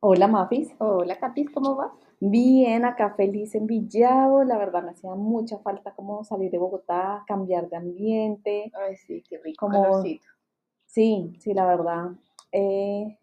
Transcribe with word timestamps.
Hola, 0.00 0.28
Mafis. 0.28 0.72
Hola, 0.78 1.18
Catis, 1.18 1.50
¿cómo 1.50 1.74
vas? 1.74 1.90
Bien, 2.20 2.84
acá 2.84 3.14
feliz 3.16 3.54
en 3.56 3.66
Villavo. 3.66 4.44
La 4.44 4.56
verdad 4.56 4.84
me 4.84 4.90
hacía 4.90 5.12
mucha 5.16 5.58
falta 5.58 5.92
como 5.94 6.22
salir 6.22 6.52
de 6.52 6.58
Bogotá, 6.58 7.24
cambiar 7.26 7.68
de 7.68 7.76
ambiente. 7.76 8.72
Ay, 8.74 8.96
sí, 8.96 9.24
qué 9.28 9.38
rico 9.38 9.66
Como-. 9.66 10.02
Sí, 10.86 11.34
sí, 11.40 11.52
la 11.52 11.66
verdad. 11.66 12.12
eh, 12.52 13.18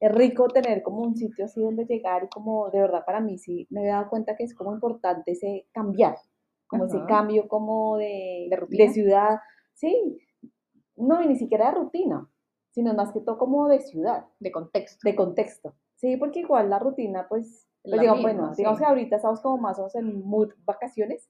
es 0.00 0.12
rico 0.12 0.46
tener 0.48 0.82
como 0.82 1.02
un 1.02 1.16
sitio 1.16 1.46
así 1.46 1.60
donde 1.60 1.84
llegar 1.84 2.22
y 2.24 2.28
como 2.28 2.70
de 2.70 2.80
verdad 2.80 3.04
para 3.04 3.20
mí 3.20 3.36
sí 3.36 3.66
me 3.70 3.82
he 3.82 3.88
dado 3.88 4.08
cuenta 4.08 4.36
que 4.36 4.44
es 4.44 4.54
como 4.54 4.72
importante 4.72 5.32
ese 5.32 5.66
cambiar, 5.72 6.16
como 6.68 6.84
ese 6.84 7.00
cambio 7.08 7.48
como 7.48 7.96
de, 7.96 8.46
¿De 8.50 8.56
rutina? 8.56 8.92
ciudad. 8.92 9.40
Sí, 9.74 10.20
no, 10.96 11.20
y 11.22 11.26
ni 11.26 11.36
siquiera 11.36 11.70
de 11.70 11.78
rutina, 11.78 12.28
sino 12.70 12.94
más 12.94 13.12
que 13.12 13.20
todo 13.20 13.38
como 13.38 13.66
de 13.66 13.80
ciudad. 13.80 14.26
De 14.38 14.52
contexto. 14.52 15.00
de 15.02 15.16
contexto. 15.16 15.74
Sí, 15.98 16.16
porque 16.16 16.40
igual 16.40 16.70
la 16.70 16.78
rutina, 16.78 17.26
pues, 17.28 17.68
La 17.82 17.90
pues 17.90 18.00
digamos, 18.00 18.22
misma, 18.24 18.40
bueno, 18.42 18.54
digamos 18.54 18.78
sí. 18.78 18.84
que 18.84 18.88
ahorita 18.88 19.16
estamos 19.16 19.40
como 19.40 19.58
más 19.58 19.78
o 19.78 19.82
menos 19.82 19.94
en 19.96 20.24
mood 20.24 20.52
vacaciones, 20.64 21.28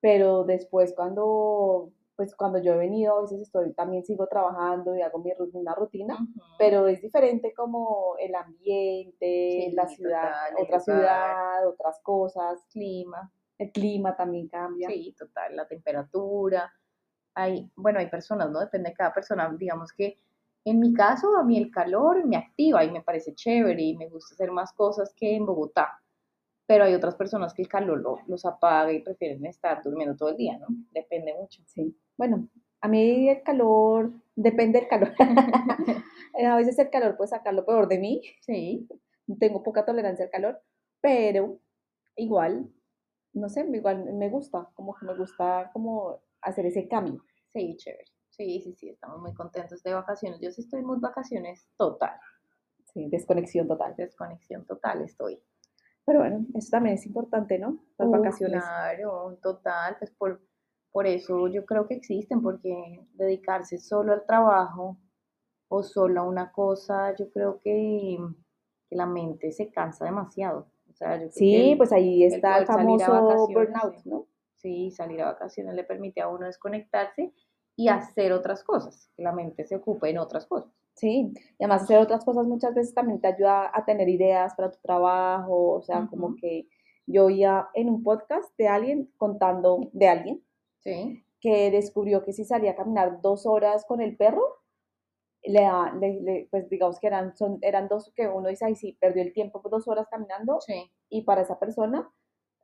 pero 0.00 0.44
después 0.44 0.94
cuando, 0.94 1.90
pues 2.14 2.36
cuando 2.36 2.58
yo 2.58 2.74
he 2.74 2.76
venido, 2.76 3.18
a 3.18 3.22
veces 3.22 3.40
estoy, 3.40 3.72
también 3.72 4.04
sigo 4.04 4.28
trabajando 4.28 4.94
y 4.94 5.02
hago 5.02 5.18
mi 5.18 5.32
rutina, 5.34 5.74
rutina, 5.74 6.14
Ujú. 6.14 6.40
pero 6.58 6.86
es 6.86 7.02
diferente 7.02 7.52
como 7.54 8.14
el 8.20 8.34
ambiente, 8.36 9.66
Sí, 9.68 9.72
la 9.72 9.88
ciudad, 9.88 10.22
total, 10.50 10.54
otra 10.54 10.64
lugar. 10.64 10.80
ciudad, 10.82 11.68
otras 11.68 12.00
cosas, 12.02 12.64
clima. 12.70 13.32
el 13.58 13.72
clima 13.72 14.16
también 14.16 14.48
cambia. 14.48 14.88
Sí, 14.88 15.14
total, 15.18 15.56
la 15.56 15.66
temperatura. 15.66 16.72
Hay, 17.34 17.68
bueno, 17.74 17.98
hay 17.98 18.08
personas, 18.08 18.48
¿no? 18.50 18.60
Depende 18.60 18.90
de 18.90 18.94
cada 18.94 19.12
persona. 19.12 19.52
Digamos 19.58 19.92
que 19.92 20.16
en 20.64 20.80
mi 20.80 20.92
caso, 20.94 21.36
a 21.36 21.44
mí 21.44 21.58
el 21.58 21.70
calor 21.70 22.24
me 22.26 22.36
activa 22.36 22.84
y 22.84 22.90
me 22.90 23.02
parece 23.02 23.34
chévere 23.34 23.82
y 23.82 23.96
me 23.96 24.08
gusta 24.08 24.34
hacer 24.34 24.50
más 24.50 24.72
cosas 24.72 25.14
que 25.16 25.36
en 25.36 25.46
Bogotá. 25.46 26.00
Pero 26.66 26.84
hay 26.84 26.94
otras 26.94 27.14
personas 27.16 27.52
que 27.54 27.62
el 27.62 27.68
calor 27.68 28.00
lo- 28.00 28.18
los 28.26 28.44
apaga 28.46 28.92
y 28.92 29.02
prefieren 29.02 29.44
estar 29.46 29.82
durmiendo 29.82 30.16
todo 30.16 30.30
el 30.30 30.36
día, 30.36 30.58
¿no? 30.58 30.66
Depende 30.92 31.34
mucho. 31.34 31.62
Sí. 31.66 31.96
Bueno, 32.16 32.48
a 32.80 32.88
mí 32.88 33.28
el 33.28 33.42
calor, 33.42 34.12
depende 34.36 34.80
del 34.80 34.88
calor. 34.88 35.12
a 36.46 36.56
veces 36.56 36.78
el 36.78 36.90
calor 36.90 37.16
puede 37.16 37.28
sacar 37.28 37.54
lo 37.54 37.64
peor 37.66 37.88
de 37.88 37.98
mí. 37.98 38.22
Sí, 38.40 38.88
tengo 39.38 39.62
poca 39.62 39.84
tolerancia 39.84 40.24
al 40.24 40.30
calor, 40.30 40.60
pero 41.00 41.58
igual, 42.16 42.70
no 43.34 43.48
sé, 43.48 43.66
igual 43.72 44.04
me 44.14 44.30
gusta, 44.30 44.68
como 44.74 44.94
que 44.94 45.06
me 45.06 45.16
gusta 45.16 45.70
como 45.72 46.20
hacer 46.42 46.66
ese 46.66 46.88
cambio. 46.88 47.22
sí, 47.52 47.76
chévere. 47.78 48.04
Sí, 48.36 48.60
sí, 48.60 48.74
sí, 48.74 48.88
estamos 48.88 49.20
muy 49.20 49.32
contentos 49.32 49.82
de 49.82 49.94
vacaciones. 49.94 50.40
Yo 50.40 50.50
sí 50.50 50.62
estoy 50.62 50.82
muy 50.82 50.98
vacaciones 50.98 51.68
total, 51.76 52.18
Sí, 52.92 53.08
desconexión 53.08 53.66
total. 53.68 53.94
desconexión 53.96 54.64
total 54.66 55.02
estoy. 55.02 55.40
Pero 56.04 56.20
bueno, 56.20 56.44
eso 56.54 56.68
también 56.70 56.96
es 56.96 57.06
importante, 57.06 57.58
¿no? 57.58 57.78
Las 57.98 58.10
vacaciones. 58.10 58.62
Claro, 58.62 59.38
total, 59.42 59.96
pues 59.98 60.10
por, 60.12 60.40
por 60.92 61.06
eso 61.06 61.48
yo 61.48 61.64
creo 61.64 61.86
que 61.86 61.94
existen, 61.94 62.42
porque 62.42 63.00
dedicarse 63.14 63.78
solo 63.78 64.12
al 64.12 64.26
trabajo 64.26 64.98
o 65.68 65.82
solo 65.82 66.20
a 66.20 66.24
una 66.24 66.52
cosa, 66.52 67.14
yo 67.16 67.30
creo 67.30 67.58
que, 67.60 68.18
que 68.88 68.96
la 68.96 69.06
mente 69.06 69.50
se 69.52 69.70
cansa 69.70 70.04
demasiado. 70.04 70.68
O 70.90 70.92
sea, 70.94 71.14
yo 71.14 71.20
creo 71.22 71.28
que 71.30 71.34
Sí, 71.38 71.70
el- 71.72 71.78
pues 71.78 71.92
ahí 71.92 72.22
el 72.24 72.34
está 72.34 72.58
el 72.58 72.64
a 72.64 72.66
famoso 72.66 73.46
burnout, 73.48 73.96
sí. 73.96 74.08
¿no? 74.10 74.26
sí, 74.56 74.90
salir 74.90 75.20
a 75.22 75.26
vacaciones 75.32 75.74
le 75.74 75.84
permite 75.84 76.20
a 76.22 76.28
uno 76.28 76.46
desconectarse 76.46 77.32
y 77.76 77.88
hacer 77.88 78.32
otras 78.32 78.62
cosas, 78.64 79.10
que 79.16 79.22
la 79.22 79.32
mente 79.32 79.64
se 79.66 79.76
ocupe 79.76 80.10
en 80.10 80.18
otras 80.18 80.46
cosas. 80.46 80.70
Sí, 80.94 81.32
y 81.58 81.64
además 81.64 81.82
hacer 81.82 81.98
otras 81.98 82.24
cosas 82.24 82.46
muchas 82.46 82.74
veces 82.74 82.94
también 82.94 83.20
te 83.20 83.28
ayuda 83.28 83.70
a 83.72 83.84
tener 83.84 84.08
ideas 84.08 84.54
para 84.54 84.70
tu 84.70 84.78
trabajo, 84.80 85.72
o 85.72 85.82
sea, 85.82 86.06
como 86.08 86.36
que 86.36 86.68
yo 87.06 87.26
oía 87.26 87.68
en 87.74 87.88
un 87.90 88.02
podcast 88.02 88.56
de 88.56 88.68
alguien 88.68 89.12
contando 89.16 89.90
de 89.92 90.08
alguien 90.08 90.44
Sí, 90.80 91.24
que 91.40 91.70
descubrió 91.70 92.22
que 92.24 92.32
si 92.32 92.44
salía 92.44 92.72
a 92.72 92.76
caminar 92.76 93.20
dos 93.22 93.46
horas 93.46 93.84
con 93.86 94.00
el 94.00 94.16
perro, 94.16 94.42
le, 95.42 95.68
le- 96.00 96.20
le- 96.22 96.48
pues 96.50 96.68
digamos 96.70 96.98
que 96.98 97.06
eran, 97.06 97.36
son, 97.36 97.58
eran 97.62 97.88
dos, 97.88 98.12
que 98.16 98.28
uno 98.28 98.48
dice, 98.48 98.64
ay, 98.64 98.76
sí, 98.76 98.96
perdió 99.00 99.22
el 99.22 99.32
tiempo 99.32 99.62
dos 99.70 99.86
horas 99.88 100.08
caminando, 100.10 100.60
sí, 100.60 100.90
y 101.10 101.22
para 101.22 101.42
esa 101.42 101.58
persona 101.58 102.10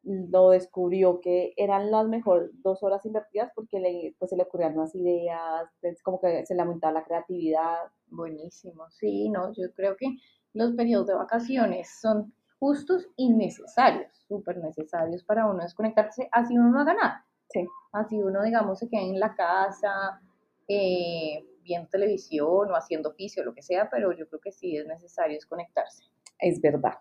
lo 0.02 0.50
descubrió 0.50 1.20
que 1.20 1.52
eran 1.56 1.90
las 1.90 2.08
mejores 2.08 2.50
dos 2.62 2.82
horas 2.82 3.04
invertidas 3.04 3.50
porque 3.54 3.80
le, 3.80 4.14
pues, 4.18 4.30
se 4.30 4.36
le 4.36 4.44
ocurrían 4.44 4.74
nuevas 4.74 4.94
ideas, 4.94 5.68
es 5.82 6.02
como 6.02 6.20
que 6.20 6.46
se 6.46 6.54
le 6.54 6.62
aumentaba 6.62 6.92
la 6.92 7.04
creatividad. 7.04 7.78
buenísimo. 8.08 8.88
Sí, 8.90 9.28
no, 9.28 9.52
yo 9.52 9.72
creo 9.74 9.96
que 9.96 10.06
los 10.52 10.72
periodos 10.72 11.06
de 11.06 11.14
vacaciones 11.14 11.90
son 12.00 12.32
justos 12.58 13.08
y 13.16 13.30
necesarios, 13.30 14.12
súper 14.28 14.58
necesarios 14.58 15.22
para 15.24 15.46
uno 15.46 15.62
desconectarse, 15.62 16.28
así 16.32 16.56
uno 16.56 16.70
no 16.70 16.80
haga 16.80 16.94
nada. 16.94 17.26
Sí. 17.48 17.66
Así 17.92 18.22
uno, 18.22 18.42
digamos, 18.42 18.78
se 18.78 18.88
quede 18.88 19.02
en 19.02 19.20
la 19.20 19.34
casa, 19.34 20.20
eh, 20.68 21.44
viendo 21.62 21.88
televisión 21.88 22.70
o 22.70 22.76
haciendo 22.76 23.10
oficio, 23.10 23.44
lo 23.44 23.54
que 23.54 23.62
sea, 23.62 23.88
pero 23.90 24.12
yo 24.12 24.28
creo 24.28 24.40
que 24.40 24.52
sí 24.52 24.76
es 24.76 24.86
necesario 24.86 25.36
desconectarse. 25.36 26.04
Es 26.38 26.60
verdad. 26.60 26.94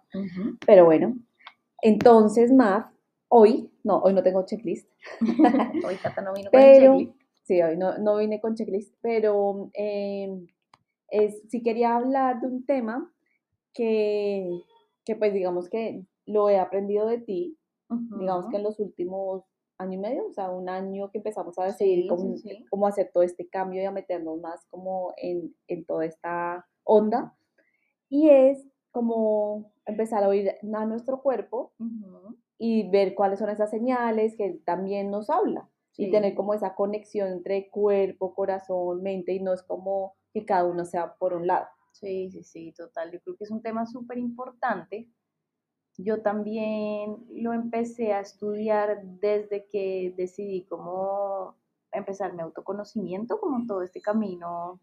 Pero 0.66 0.86
bueno, 0.86 1.16
entonces, 1.82 2.52
Mav, 2.52 2.92
hoy, 3.30 3.72
no, 3.84 4.00
hoy 4.00 4.14
no 4.14 4.24
tengo 4.24 4.46
checklist, 4.46 4.90
Hoy 5.86 5.98
Cata 5.98 6.22
no 6.22 6.34
vino 6.34 6.54
con 6.54 6.72
checklist. 6.72 7.16
sí, 7.44 7.62
hoy 7.62 7.78
no, 7.78 7.98
no 7.98 8.18
vine 8.18 8.40
con 8.42 8.56
checklist, 8.56 8.94
pero 9.02 9.70
eh, 9.74 10.46
es, 11.10 11.42
sí 11.50 11.64
quería 11.64 11.96
hablar 11.96 12.42
de 12.42 12.48
un 12.48 12.66
tema 12.66 13.12
que, 13.74 14.50
que, 15.06 15.16
pues 15.16 15.34
digamos 15.34 15.70
que 15.70 16.06
lo 16.26 16.50
he 16.50 16.60
aprendido 16.60 17.08
de 17.08 17.20
ti, 17.20 17.58
digamos 17.90 18.48
que 18.50 18.58
en 18.58 18.64
los 18.64 18.80
últimos 18.80 19.44
año 19.78 19.94
y 19.94 19.98
medio, 19.98 20.28
o 20.28 20.34
sea, 20.34 20.50
un 20.52 20.70
año 20.70 21.10
que 21.10 21.20
empezamos 21.20 21.58
a 21.58 21.66
decidir 21.66 22.04
Sí, 22.04 22.08
cómo, 22.08 22.38
sí, 22.38 22.50
sí. 22.50 22.66
cómo 22.70 22.86
hacer 22.88 23.12
todo 23.14 23.24
este 23.24 23.48
cambio 23.48 23.82
y 23.82 23.86
a 23.86 23.92
meternos 23.92 24.40
más 24.42 24.66
como 24.70 25.14
en, 25.18 25.56
en 25.68 25.86
toda 25.86 26.06
esta 26.06 26.68
onda, 26.84 27.36
y 28.10 28.30
es 28.30 28.68
como 28.92 29.72
empezar 29.90 30.24
a 30.24 30.30
oír 30.30 30.52
a 30.74 30.86
nuestro 30.86 31.22
cuerpo 31.22 31.74
Ujú, 31.80 32.38
y 32.58 32.90
ver 32.90 33.16
cuáles 33.16 33.40
son 33.40 33.50
esas 33.50 33.70
señales 33.72 34.36
que 34.38 34.46
él 34.46 34.64
también 34.66 35.12
nos 35.12 35.30
habla 35.30 35.70
y 35.98 36.10
sí. 36.10 36.10
tener 36.10 36.36
como 36.36 36.54
esa 36.54 36.76
conexión 36.76 37.30
entre 37.30 37.70
cuerpo, 37.70 38.36
corazón, 38.36 39.04
mente 39.04 39.34
y 39.34 39.42
no 39.42 39.54
es 39.54 39.64
como 39.64 40.16
que 40.34 40.46
cada 40.46 40.66
uno 40.66 40.86
sea 40.86 41.16
por 41.16 41.34
un 41.34 41.48
lado. 41.48 41.68
Sí, 41.92 42.30
sí, 42.32 42.44
sí, 42.44 42.72
total. 42.74 43.12
Yo 43.12 43.20
creo 43.22 43.36
que 43.36 43.44
es 43.44 43.52
un 43.52 43.62
tema 43.62 43.86
súper 43.86 44.18
importante. 44.18 45.10
Yo 45.98 46.22
también 46.24 47.26
lo 47.32 47.54
empecé 47.54 48.14
a 48.14 48.22
estudiar 48.22 49.04
desde 49.04 49.68
que 49.68 50.14
decidí 50.18 50.66
cómo 50.66 51.56
empezar 51.92 52.34
mi 52.34 52.42
autoconocimiento, 52.44 53.40
como 53.40 53.66
todo 53.68 53.84
este 53.84 54.02
camino 54.02 54.82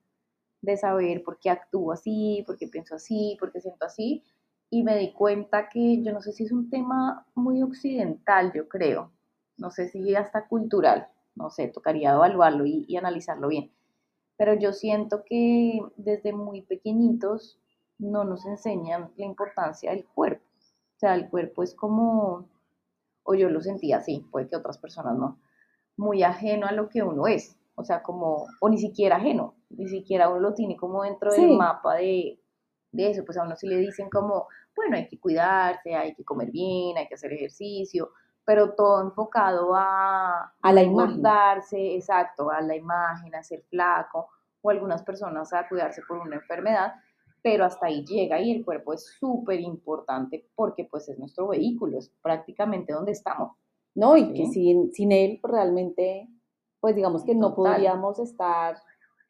de 0.62 0.76
saber 0.78 1.24
por 1.24 1.38
qué 1.40 1.50
actúo 1.50 1.92
así, 1.92 2.44
por 2.46 2.58
qué 2.58 2.68
pienso 2.68 2.96
así, 2.96 3.36
por 3.40 3.52
qué 3.52 3.60
siento 3.60 3.86
así. 3.86 4.24
Y 4.70 4.82
me 4.82 4.96
di 4.98 5.12
cuenta 5.12 5.68
que 5.68 6.02
yo 6.02 6.12
no 6.12 6.20
sé 6.20 6.32
si 6.32 6.44
es 6.44 6.52
un 6.52 6.68
tema 6.70 7.26
muy 7.34 7.62
occidental, 7.62 8.52
yo 8.52 8.68
creo. 8.68 9.12
No 9.56 9.70
sé 9.70 9.88
si 9.88 10.14
hasta 10.14 10.46
cultural. 10.48 11.08
No 11.34 11.50
sé, 11.50 11.68
tocaría 11.68 12.12
evaluarlo 12.12 12.66
y, 12.66 12.84
y 12.88 12.96
analizarlo 12.96 13.48
bien 13.48 13.70
pero 14.36 14.54
yo 14.54 14.72
siento 14.72 15.24
que 15.24 15.80
desde 15.96 16.32
muy 16.32 16.62
pequeñitos 16.62 17.58
no 17.98 18.24
nos 18.24 18.44
enseñan 18.44 19.10
la 19.16 19.24
importancia 19.24 19.90
del 19.90 20.04
cuerpo. 20.04 20.44
O 20.96 20.98
sea, 20.98 21.14
el 21.14 21.28
cuerpo 21.28 21.62
es 21.62 21.74
como, 21.74 22.48
o 23.22 23.34
yo 23.34 23.48
lo 23.48 23.60
sentía 23.60 23.98
así, 23.98 24.26
puede 24.30 24.48
que 24.48 24.56
otras 24.56 24.78
personas 24.78 25.16
no, 25.16 25.38
muy 25.96 26.22
ajeno 26.22 26.66
a 26.66 26.72
lo 26.72 26.88
que 26.88 27.02
uno 27.02 27.26
es. 27.26 27.56
O 27.74 27.84
sea, 27.84 28.02
como, 28.02 28.46
o 28.60 28.68
ni 28.68 28.78
siquiera 28.78 29.16
ajeno, 29.16 29.54
ni 29.70 29.88
siquiera 29.88 30.28
uno 30.28 30.40
lo 30.40 30.54
tiene 30.54 30.76
como 30.76 31.02
dentro 31.02 31.30
del 31.32 31.40
Sí. 31.40 31.56
mapa 31.56 31.96
de, 31.96 32.38
de 32.96 33.10
eso. 33.10 33.24
Pues 33.24 33.38
a 33.38 33.44
uno 33.44 33.56
sí 33.56 33.66
le 33.68 33.76
dicen 33.76 34.08
como, 34.10 34.48
bueno, 34.74 34.96
hay 34.96 35.08
que 35.08 35.18
cuidarse, 35.18 35.94
hay 35.94 36.14
que 36.14 36.24
comer 36.24 36.50
bien, 36.50 36.96
hay 36.96 37.06
que 37.06 37.14
hacer 37.14 37.32
ejercicio, 37.32 38.10
pero 38.44 38.74
todo 38.74 39.02
enfocado 39.02 39.74
a, 39.74 40.54
A 40.62 40.72
la 40.72 40.82
exacto, 41.72 42.50
a 42.50 42.60
la 42.60 42.76
imagen, 42.76 43.34
a 43.34 43.42
ser 43.42 43.62
flaco, 43.68 44.28
o 44.62 44.70
algunas 44.70 45.02
personas 45.02 45.52
a 45.52 45.68
cuidarse 45.68 46.02
por 46.06 46.18
una 46.18 46.36
enfermedad, 46.36 46.94
pero 47.42 47.64
hasta 47.64 47.86
ahí 47.86 48.04
llega 48.04 48.40
y 48.40 48.52
el 48.52 48.64
cuerpo 48.64 48.92
es 48.92 49.06
súper 49.18 49.60
importante 49.60 50.48
porque 50.54 50.88
pues 50.90 51.08
es 51.08 51.18
nuestro 51.18 51.48
vehículo, 51.48 51.98
es 51.98 52.12
prácticamente 52.22 52.92
donde 52.92 53.12
estamos. 53.12 53.56
¿no? 53.96 54.16
Y 54.16 54.32
que 54.34 54.46
sin, 54.46 54.92
sin 54.92 55.10
él 55.10 55.38
pues, 55.40 55.52
realmente, 55.52 56.28
pues 56.80 56.94
digamos 56.94 57.24
que 57.24 57.34
no 57.34 57.54
podríamos 57.54 58.18
estar, 58.20 58.76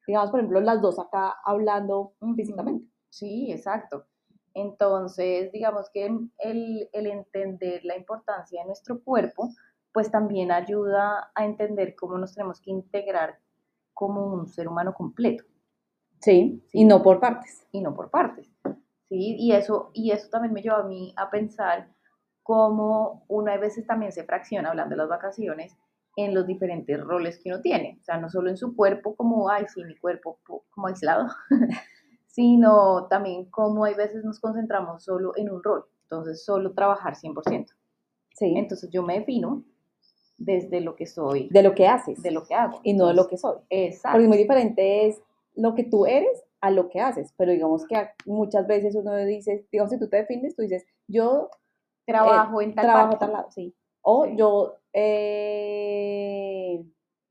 digamos, 0.06 0.30
por 0.30 0.40
ejemplo, 0.40 0.60
las 0.60 0.82
dos 0.82 0.98
acá 0.98 1.36
hablando 1.44 2.12
físicamente. 2.34 2.86
Sí, 3.18 3.50
exacto. 3.50 4.04
Entonces, 4.52 5.50
digamos 5.52 5.88
que 5.90 6.06
el, 6.38 6.88
el 6.92 7.06
entender 7.06 7.82
la 7.84 7.96
importancia 7.96 8.60
de 8.60 8.66
nuestro 8.66 9.02
cuerpo, 9.02 9.48
pues 9.92 10.10
también 10.10 10.50
ayuda 10.52 11.30
a 11.34 11.44
entender 11.46 11.94
cómo 11.96 12.18
nos 12.18 12.34
tenemos 12.34 12.60
que 12.60 12.70
integrar 12.70 13.38
como 13.94 14.26
un 14.26 14.46
ser 14.46 14.68
humano 14.68 14.92
completo 14.92 15.44
Sí, 16.20 16.62
Sí. 16.68 16.80
y 16.80 16.84
no 16.84 17.02
por 17.02 17.18
partes. 17.20 17.66
y 17.72 17.80
no 17.80 17.94
por 17.94 18.10
partes. 18.10 18.46
¿sí? 19.08 19.36
Y 19.38 19.52
eso, 19.52 19.90
y 19.94 20.10
eso 20.10 20.28
también 20.28 20.52
me 20.52 20.60
lleva 20.60 20.80
a 20.80 20.82
mí 20.82 21.14
a 21.16 21.30
pensar 21.30 21.88
cómo 22.42 23.24
uno 23.28 23.50
a 23.52 23.56
veces 23.56 23.86
también 23.86 24.12
se 24.12 24.24
fracciona, 24.24 24.68
hablando 24.70 24.94
de 24.94 24.98
las 24.98 25.08
vacaciones, 25.08 25.74
en 26.16 26.34
los 26.34 26.46
diferentes 26.46 26.98
roles 27.02 27.38
que 27.42 27.50
uno 27.50 27.60
tiene. 27.62 27.98
O 28.00 28.04
sea, 28.04 28.18
no 28.18 28.28
solo 28.28 28.48
en 28.50 28.56
su 28.58 28.74
cuerpo, 28.76 29.16
como, 29.16 29.48
ay, 29.50 29.64
sí, 29.72 29.82
mi 29.84 29.96
cuerpo 29.96 30.38
como 30.70 30.86
aislado, 30.88 31.26
sino 32.36 33.06
también 33.06 33.46
cómo 33.46 33.86
hay 33.86 33.94
veces 33.94 34.22
nos 34.22 34.40
concentramos 34.40 35.02
solo 35.02 35.32
en 35.36 35.50
un 35.50 35.62
rol. 35.62 35.86
Entonces, 36.02 36.44
solo 36.44 36.74
trabajar 36.74 37.14
100%. 37.14 37.66
Sí. 38.34 38.52
Entonces, 38.58 38.90
yo 38.90 39.02
me 39.02 39.18
defino 39.20 39.64
desde 40.36 40.82
lo 40.82 40.96
que 40.96 41.06
soy. 41.06 41.48
De 41.50 41.62
lo 41.62 41.74
que 41.74 41.88
haces. 41.88 42.22
De 42.22 42.30
lo 42.30 42.44
que 42.44 42.54
hago. 42.54 42.80
Y 42.82 42.92
no 42.92 43.06
de 43.06 43.14
lo 43.14 43.26
que 43.26 43.38
soy. 43.38 43.56
Exacto. 43.70 44.18
Porque 44.18 44.28
muy 44.28 44.36
diferente 44.36 45.06
es 45.06 45.18
lo 45.54 45.74
que 45.74 45.84
tú 45.84 46.04
eres 46.04 46.44
a 46.60 46.70
lo 46.70 46.90
que 46.90 47.00
haces. 47.00 47.32
Pero 47.38 47.52
digamos 47.52 47.86
que 47.86 48.06
muchas 48.26 48.66
veces 48.66 48.94
uno 48.94 49.16
dice, 49.16 49.66
digamos, 49.72 49.90
si 49.90 49.98
tú 49.98 50.06
te 50.06 50.18
defines, 50.18 50.54
tú 50.54 50.60
dices, 50.60 50.84
yo 51.08 51.48
trabajo 52.04 52.60
en 52.60 52.74
tal 52.74 52.84
trabajo 52.84 53.16
tal 53.16 53.32
lado, 53.32 53.50
sí. 53.50 53.74
O 54.02 54.26
yo, 54.26 54.74
eh, 54.92 56.84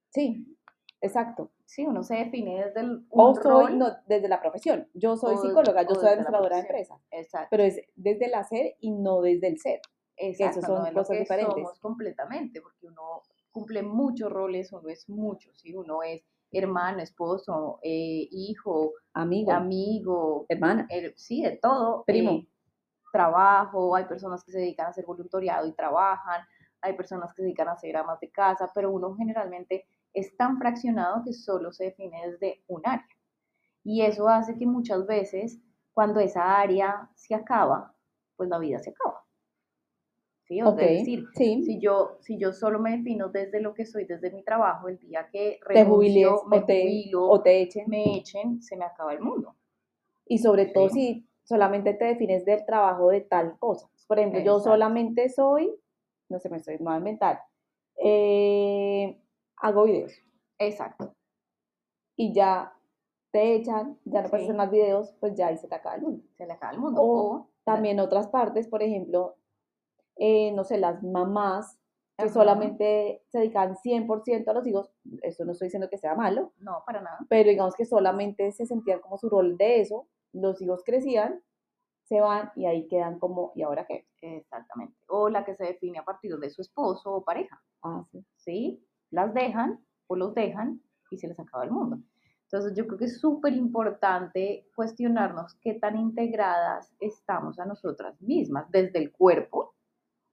sí, 0.10 0.58
exacto. 1.00 1.52
Sí, 1.66 1.86
uno 1.86 2.04
se 2.04 2.16
define 2.16 2.64
desde 2.64 2.82
el 2.82 3.06
o 3.10 3.36
soy, 3.36 3.76
no, 3.76 3.88
desde 4.08 4.28
la 4.28 4.40
profesión. 4.40 4.88
Yo 4.94 5.18
soy 5.18 5.38
psicóloga, 5.38 5.82
yo 5.84 5.96
soy 5.96 6.10
administradora 6.10 6.58
de 6.58 6.62
empresa. 6.62 7.00
Exacto. 7.12 7.48
Pero 7.52 7.64
es 7.64 7.82
desde 7.96 8.28
el 8.28 8.36
hacer 8.36 8.76
y 8.80 8.92
no 8.92 9.22
desde 9.22 9.48
el 9.48 9.60
ser. 9.60 9.82
Exacto, 10.18 10.60
que 10.62 10.66
son 10.66 10.94
cosas 10.94 11.20
diferentes. 11.20 11.56
Somos 11.56 11.80
completamente, 11.80 12.62
porque 12.62 12.88
uno 12.88 13.24
cumple 13.52 13.84
muchos 13.84 14.32
roles, 14.32 14.72
uno 14.72 14.90
es 14.90 15.10
mucho, 15.10 15.50
¿sí? 15.54 15.76
Uno 15.76 16.04
es 16.04 16.24
hermano, 16.52 17.02
esposo, 17.02 17.80
eh, 17.82 18.28
hijo, 18.32 18.94
amigo, 19.14 19.52
amigo, 19.52 20.46
hermana, 20.48 20.88
sí, 21.16 21.42
de 21.42 21.58
todo, 21.58 22.04
primo, 22.06 22.32
eh, 22.32 22.48
trabajo, 23.12 23.96
hay 23.96 24.06
personas 24.06 24.44
que 24.44 24.52
se 24.52 24.60
dedican 24.60 24.88
a 24.88 24.90
hacer 24.90 25.06
voluntariado 25.06 25.68
y 25.68 25.74
trabajan, 25.74 26.42
hay 26.82 26.94
personas 26.94 27.34
que 27.34 27.38
se 27.38 27.44
dedican 27.44 27.68
a 27.68 27.74
hacer 27.74 27.96
amas 27.98 28.20
de 28.20 28.32
casa, 28.32 28.72
pero 28.74 28.92
uno 28.92 29.16
generalmente 29.16 29.86
es 30.16 30.36
tan 30.38 30.58
fraccionado 30.58 31.24
que 31.24 31.34
solo 31.34 31.72
se 31.72 31.86
define 31.86 32.30
desde 32.30 32.64
un 32.68 32.82
área. 32.86 33.08
Y 33.84 34.02
eso 34.02 34.28
hace 34.28 34.58
que 34.58 34.66
muchas 34.66 35.06
veces, 35.06 35.60
cuando 35.94 36.20
esa 36.20 36.60
área 36.60 37.12
se 37.16 37.36
acaba, 37.36 37.96
pues 38.36 38.50
la 38.50 38.58
vida 38.58 38.80
se 38.80 38.90
acaba. 38.90 39.24
¿sí? 40.46 40.62
O 40.62 40.70
es 40.72 40.76
decir, 40.78 41.26
si, 41.36 41.80
yo, 41.80 42.18
si 42.22 42.38
yo 42.38 42.54
solo 42.54 42.80
me 42.80 42.98
defino 42.98 43.30
desde 43.30 43.62
lo 43.62 43.74
que 43.74 43.86
soy, 43.86 44.06
desde 44.06 44.32
mi 44.32 44.44
trabajo, 44.44 44.88
el 44.88 44.98
día 44.98 45.30
que 45.32 45.60
renuncio, 45.62 46.44
me 46.48 46.58
o 46.58 46.66
te, 46.66 46.82
jubilo, 46.84 47.30
o 47.30 47.42
te 47.42 47.62
echen. 47.62 47.86
me 47.88 48.18
echen, 48.18 48.62
se 48.62 48.76
me 48.78 48.86
acaba 48.86 49.14
el 49.14 49.22
mundo. 49.22 49.56
Y 50.26 50.40
sobre 50.40 50.68
todo 50.68 50.90
si 50.90 51.28
solamente 51.44 51.94
te 51.94 52.06
defines 52.06 52.46
del 52.46 52.66
trabajo 52.66 53.10
de 53.10 53.22
tal 53.22 53.58
cosa. 53.60 53.88
Por 54.08 54.20
ejemplo, 54.20 54.40
yo 54.40 54.60
solamente 54.60 55.30
soy, 55.30 55.72
no 56.30 56.40
sé, 56.40 56.50
me 56.50 56.58
estoy 56.58 56.78
a 56.86 56.98
inventar, 56.98 57.42
eh, 57.98 59.20
hago 59.58 59.84
videos. 59.84 60.14
Exacto. 60.58 61.14
Y 62.16 62.34
ya 62.34 62.74
te 63.32 63.56
echan, 63.56 64.00
ya 64.06 64.22
no 64.22 64.30
puedes 64.30 64.46
hacer 64.46 64.56
más 64.56 64.72
videos, 64.72 65.14
pues 65.20 65.36
ya 65.36 65.48
ahí 65.48 65.58
se 65.58 65.68
te 65.68 65.76
acaba 65.76 65.96
el 65.96 66.02
mundo. 66.04 66.24
Se 66.38 66.46
le 66.46 66.54
acaba 66.54 66.74
el 66.74 66.80
mundo. 66.80 67.02
O, 67.04 67.50
también 67.66 68.00
otras 68.00 68.28
partes, 68.28 68.68
por 68.68 68.82
ejemplo, 68.82 69.36
eh, 70.16 70.52
no 70.54 70.64
sé, 70.64 70.78
las 70.78 71.04
mamás 71.04 71.78
que 72.18 72.30
solamente 72.30 73.24
se 73.28 73.40
dedican 73.40 73.76
100% 73.76 74.48
a 74.48 74.54
los 74.54 74.66
hijos, 74.66 74.90
esto 75.22 75.44
no 75.44 75.52
estoy 75.52 75.66
diciendo 75.66 75.90
que 75.90 75.98
sea 75.98 76.16
malo. 76.16 76.54
No, 76.60 76.82
para 76.86 77.02
nada. 77.02 77.20
Pero 77.28 77.50
digamos 77.50 77.76
que 77.76 77.86
solamente 77.86 78.52
se 78.54 78.66
sentían 78.66 79.02
como 79.02 79.18
su 79.18 79.30
rol 79.30 79.58
de 79.58 79.82
eso, 79.82 80.08
los 80.32 80.62
hijos 80.62 80.84
crecían, 80.86 81.44
se 82.04 82.22
van 82.22 82.52
y 82.56 82.68
ahí 82.68 82.88
quedan 82.88 83.20
como, 83.20 83.52
¿y 83.56 83.64
ahora 83.64 83.86
qué? 83.86 84.08
Exactamente. 84.22 84.96
O 85.08 85.28
la 85.28 85.44
que 85.44 85.56
se 85.56 85.66
define 85.66 86.00
a 86.00 86.06
partir 86.06 86.38
de 86.38 86.50
su 86.50 86.62
esposo 86.62 87.16
o 87.16 87.24
pareja. 87.24 87.62
Ah, 87.84 88.06
sí. 88.12 88.26
¿Sí? 88.36 88.88
Las 89.16 89.34
dejan 89.34 89.80
o 90.08 90.16
los 90.16 90.36
dejan 90.36 90.82
y 91.10 91.18
se 91.18 91.28
les 91.28 91.40
acaba 91.40 91.64
el 91.64 91.72
mundo. 91.72 92.00
Entonces 92.44 92.74
yo 92.76 92.86
creo 92.86 93.00
que 93.00 93.06
es 93.06 93.20
súper 93.20 93.54
importante 93.54 94.68
cuestionarnos 94.76 95.56
qué 95.62 95.74
tan 95.74 95.98
integradas 95.98 96.94
estamos 97.00 97.58
a 97.60 97.66
nosotras 97.66 98.22
mismas, 98.22 98.70
desde 98.72 99.00
el 99.00 99.14
cuerpo, 99.14 99.74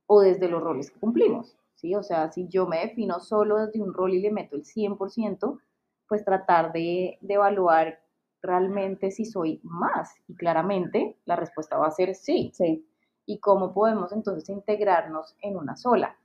o 0.07 0.21
desde 0.21 0.49
los 0.49 0.61
roles 0.61 0.91
que 0.91 0.99
cumplimos, 0.99 1.57
¿sí? 1.75 1.95
O 1.95 2.03
sea, 2.03 2.31
si 2.33 2.49
yo 2.49 2.67
me 2.67 2.81
defino 2.81 3.21
solo 3.21 3.65
desde 3.65 3.81
un 3.81 3.95
rol 3.95 4.13
y 4.13 4.21
le 4.21 4.31
meto 4.31 4.57
el 4.57 4.65
100%, 4.65 5.61
pues 6.09 6.25
tratar 6.25 6.73
de, 6.73 7.19
de 7.21 7.35
evaluar 7.35 8.01
realmente 8.43 9.11
si 9.11 9.25
soy 9.25 9.61
más. 9.63 10.13
Y 10.27 10.35
claramente 10.35 11.17
la 11.25 11.37
respuesta 11.37 11.79
va 11.79 11.87
a 11.87 11.93
ser 11.93 12.15
sí. 12.15 12.51
Sí. 12.53 12.85
¿Y 13.25 13.39
cómo 13.39 13.73
podemos 13.73 14.13
entonces 14.13 14.49
integrarnos 14.49 15.37
en 15.41 15.57
una 15.57 15.77
sola, 15.77 16.17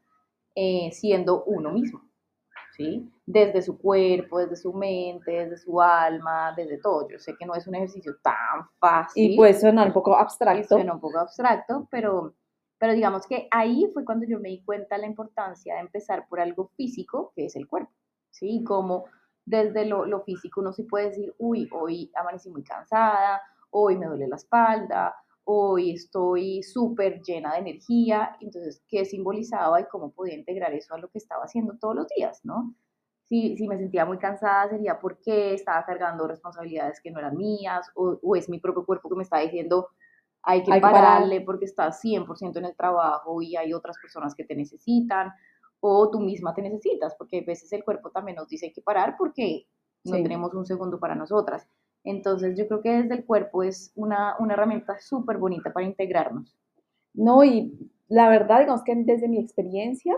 eh, 0.55 0.89
siendo 0.91 1.43
uno 1.43 1.71
mismo? 1.71 2.06
¿Sí? 2.77 3.11
Desde 3.25 3.61
su 3.61 3.77
cuerpo, 3.77 4.39
desde 4.39 4.55
su 4.55 4.71
mente, 4.71 5.31
desde 5.31 5.57
su 5.57 5.81
alma, 5.81 6.53
desde 6.55 6.77
todo. 6.77 7.09
Yo 7.09 7.17
sé 7.17 7.35
que 7.37 7.45
no 7.45 7.55
es 7.55 7.67
un 7.67 7.75
ejercicio 7.75 8.15
tan 8.21 8.69
fácil. 8.79 9.31
Y 9.31 9.35
puede 9.35 9.55
sonar 9.55 9.87
un 9.87 9.93
poco 9.93 10.15
abstracto. 10.15 10.75
Suena 10.75 10.93
un 10.93 11.01
poco 11.01 11.19
abstracto, 11.19 11.87
pero 11.89 12.35
pero 12.79 12.93
digamos 12.93 13.25
que 13.25 13.47
ahí 13.51 13.89
fue 13.93 14.05
cuando 14.05 14.25
yo 14.27 14.39
me 14.39 14.49
di 14.49 14.63
cuenta 14.63 14.97
la 14.97 15.07
importancia 15.07 15.75
de 15.75 15.81
empezar 15.81 16.27
por 16.27 16.39
algo 16.39 16.67
físico, 16.75 17.31
que 17.35 17.45
es 17.45 17.55
el 17.55 17.67
cuerpo, 17.67 17.91
¿sí? 18.29 18.63
Como 18.63 19.05
desde 19.45 19.85
lo, 19.85 20.05
lo 20.05 20.21
físico 20.21 20.61
uno 20.61 20.73
se 20.73 20.83
puede 20.83 21.07
decir, 21.07 21.33
uy, 21.39 21.67
hoy 21.71 22.11
amanecí 22.15 22.49
muy 22.49 22.63
cansada, 22.63 23.41
hoy 23.71 23.97
me 23.97 24.05
duele 24.05 24.27
la 24.27 24.35
espalda, 24.35 25.15
hoy 25.49 25.91
estoy 25.91 26.61
súper 26.61 27.21
llena 27.21 27.53
de 27.53 27.59
energía, 27.59 28.35
entonces, 28.41 28.83
¿qué 28.89 29.05
simbolizaba 29.05 29.79
y 29.79 29.85
cómo 29.85 30.11
podía 30.11 30.35
integrar 30.35 30.73
eso 30.73 30.93
a 30.93 30.97
lo 30.97 31.07
que 31.07 31.19
estaba 31.19 31.45
haciendo 31.45 31.77
todos 31.79 31.95
los 31.95 32.07
días, 32.09 32.41
¿no? 32.43 32.75
Si, 33.29 33.55
si 33.55 33.65
me 33.65 33.77
sentía 33.77 34.05
muy 34.05 34.17
cansada 34.17 34.69
sería 34.69 34.99
porque 34.99 35.53
estaba 35.53 35.85
cargando 35.85 36.27
responsabilidades 36.27 36.99
que 37.01 37.11
no 37.11 37.19
eran 37.19 37.37
mías 37.37 37.89
o, 37.95 38.19
o 38.21 38.35
es 38.35 38.49
mi 38.49 38.59
propio 38.59 38.85
cuerpo 38.85 39.09
que 39.09 39.15
me 39.15 39.23
está 39.23 39.39
diciendo, 39.39 39.87
hay 40.43 40.63
que 40.63 40.81
pararle 40.81 41.39
porque 41.41 41.65
estás 41.65 42.01
100% 42.03 42.57
en 42.57 42.65
el 42.65 42.75
trabajo 42.75 43.41
y 43.41 43.55
hay 43.55 43.73
otras 43.73 43.97
personas 44.01 44.35
que 44.35 44.43
te 44.43 44.55
necesitan 44.55 45.31
o 45.79 46.09
tú 46.09 46.19
misma 46.19 46.53
te 46.53 46.61
necesitas, 46.61 47.15
porque 47.15 47.39
a 47.39 47.45
veces 47.45 47.71
el 47.71 47.85
cuerpo 47.85 48.11
también 48.11 48.35
nos 48.35 48.49
dice 48.49 48.65
hay 48.65 48.73
que 48.73 48.81
parar 48.81 49.15
porque 49.17 49.65
no 50.03 50.15
tenemos 50.15 50.53
un 50.53 50.65
segundo 50.65 50.99
para 50.99 51.15
nosotras. 51.15 51.67
Entonces 52.09 52.57
yo 52.57 52.67
creo 52.67 52.81
que 52.81 53.01
desde 53.01 53.15
el 53.15 53.25
cuerpo 53.25 53.63
es 53.63 53.91
una, 53.95 54.35
una 54.39 54.53
herramienta 54.53 54.97
súper 54.99 55.37
bonita 55.37 55.73
para 55.73 55.85
integrarnos. 55.85 56.57
No, 57.13 57.43
y 57.43 57.73
la 58.07 58.29
verdad, 58.29 58.59
digamos 58.59 58.83
que 58.83 58.95
desde 58.95 59.27
mi 59.27 59.39
experiencia, 59.39 60.15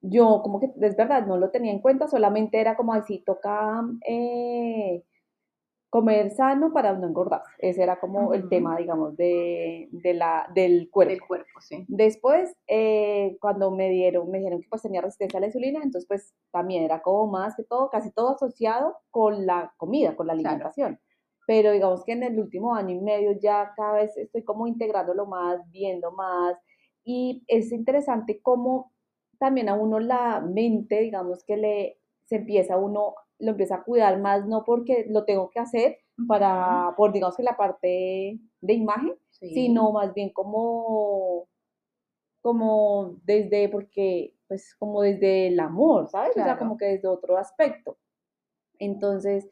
yo 0.00 0.40
como 0.42 0.60
que 0.60 0.66
es 0.80 0.96
verdad, 0.96 1.26
no 1.26 1.36
lo 1.36 1.50
tenía 1.50 1.72
en 1.72 1.80
cuenta, 1.80 2.08
solamente 2.08 2.60
era 2.60 2.76
como 2.76 2.92
así, 2.92 3.22
toca 3.24 3.82
eh, 4.08 5.04
comer 5.94 6.32
sano 6.32 6.72
para 6.72 6.92
no 6.94 7.06
engordar. 7.06 7.42
Ese 7.56 7.84
era 7.84 8.00
como 8.00 8.34
el 8.34 8.48
tema, 8.48 8.76
digamos, 8.76 9.16
de, 9.16 9.88
la, 10.02 10.50
del 10.52 10.90
cuerpo. 10.90 11.12
Del 11.12 11.20
cuerpo, 11.20 11.60
sí. 11.60 11.84
Después, 11.86 12.52
eh, 12.66 13.36
cuando 13.40 13.70
me 13.70 13.90
dieron, 13.90 14.28
me 14.28 14.38
dijeron 14.38 14.60
que 14.60 14.66
pues 14.68 14.82
tenía 14.82 15.02
resistencia 15.02 15.38
a 15.38 15.40
la 15.40 15.46
insulina, 15.46 15.78
entonces 15.84 16.08
pues 16.08 16.34
también 16.50 16.82
era 16.82 17.00
como 17.00 17.28
más 17.28 17.54
que 17.54 17.62
todo, 17.62 17.90
casi 17.90 18.10
todo 18.10 18.30
asociado 18.30 18.96
con 19.12 19.46
la 19.46 19.72
comida, 19.76 20.16
con 20.16 20.26
la 20.26 20.32
alimentación. 20.32 20.98
Pero 21.46 21.70
digamos 21.70 22.02
que 22.02 22.10
en 22.10 22.24
el 22.24 22.40
último 22.40 22.74
año 22.74 22.96
y 22.96 23.00
medio 23.00 23.30
ya 23.40 23.72
cada 23.76 23.92
vez 23.92 24.16
estoy 24.16 24.42
como 24.42 24.66
integrándolo 24.66 25.26
más, 25.26 25.60
viendo 25.70 26.10
más. 26.10 26.56
Y 27.04 27.44
es 27.46 27.70
interesante 27.70 28.40
cómo 28.42 28.90
también 29.38 29.68
a 29.68 29.74
uno 29.74 30.00
la 30.00 30.40
mente, 30.40 30.98
digamos 31.02 31.44
que 31.44 31.56
le 31.56 31.98
se 32.24 32.36
empieza 32.36 32.78
uno 32.78 33.14
lo 33.44 33.52
empieza 33.52 33.76
a 33.76 33.84
cuidar 33.84 34.18
más, 34.20 34.46
no 34.46 34.64
porque 34.64 35.06
lo 35.08 35.24
tengo 35.24 35.50
que 35.50 35.60
hacer 35.60 35.98
para, 36.26 36.94
por 36.96 37.12
digamos 37.12 37.36
que 37.36 37.42
la 37.42 37.56
parte 37.56 38.38
de 38.60 38.72
imagen, 38.72 39.14
sino 39.30 39.92
más 39.92 40.14
bien 40.14 40.30
como, 40.30 41.48
como 42.40 43.16
desde, 43.24 43.68
porque, 43.68 44.34
pues 44.48 44.74
como 44.78 45.02
desde 45.02 45.48
el 45.48 45.60
amor, 45.60 46.08
¿sabes? 46.08 46.30
O 46.36 46.42
sea, 46.42 46.58
como 46.58 46.76
que 46.76 46.86
desde 46.86 47.08
otro 47.08 47.36
aspecto. 47.36 47.98
Entonces, 48.78 49.48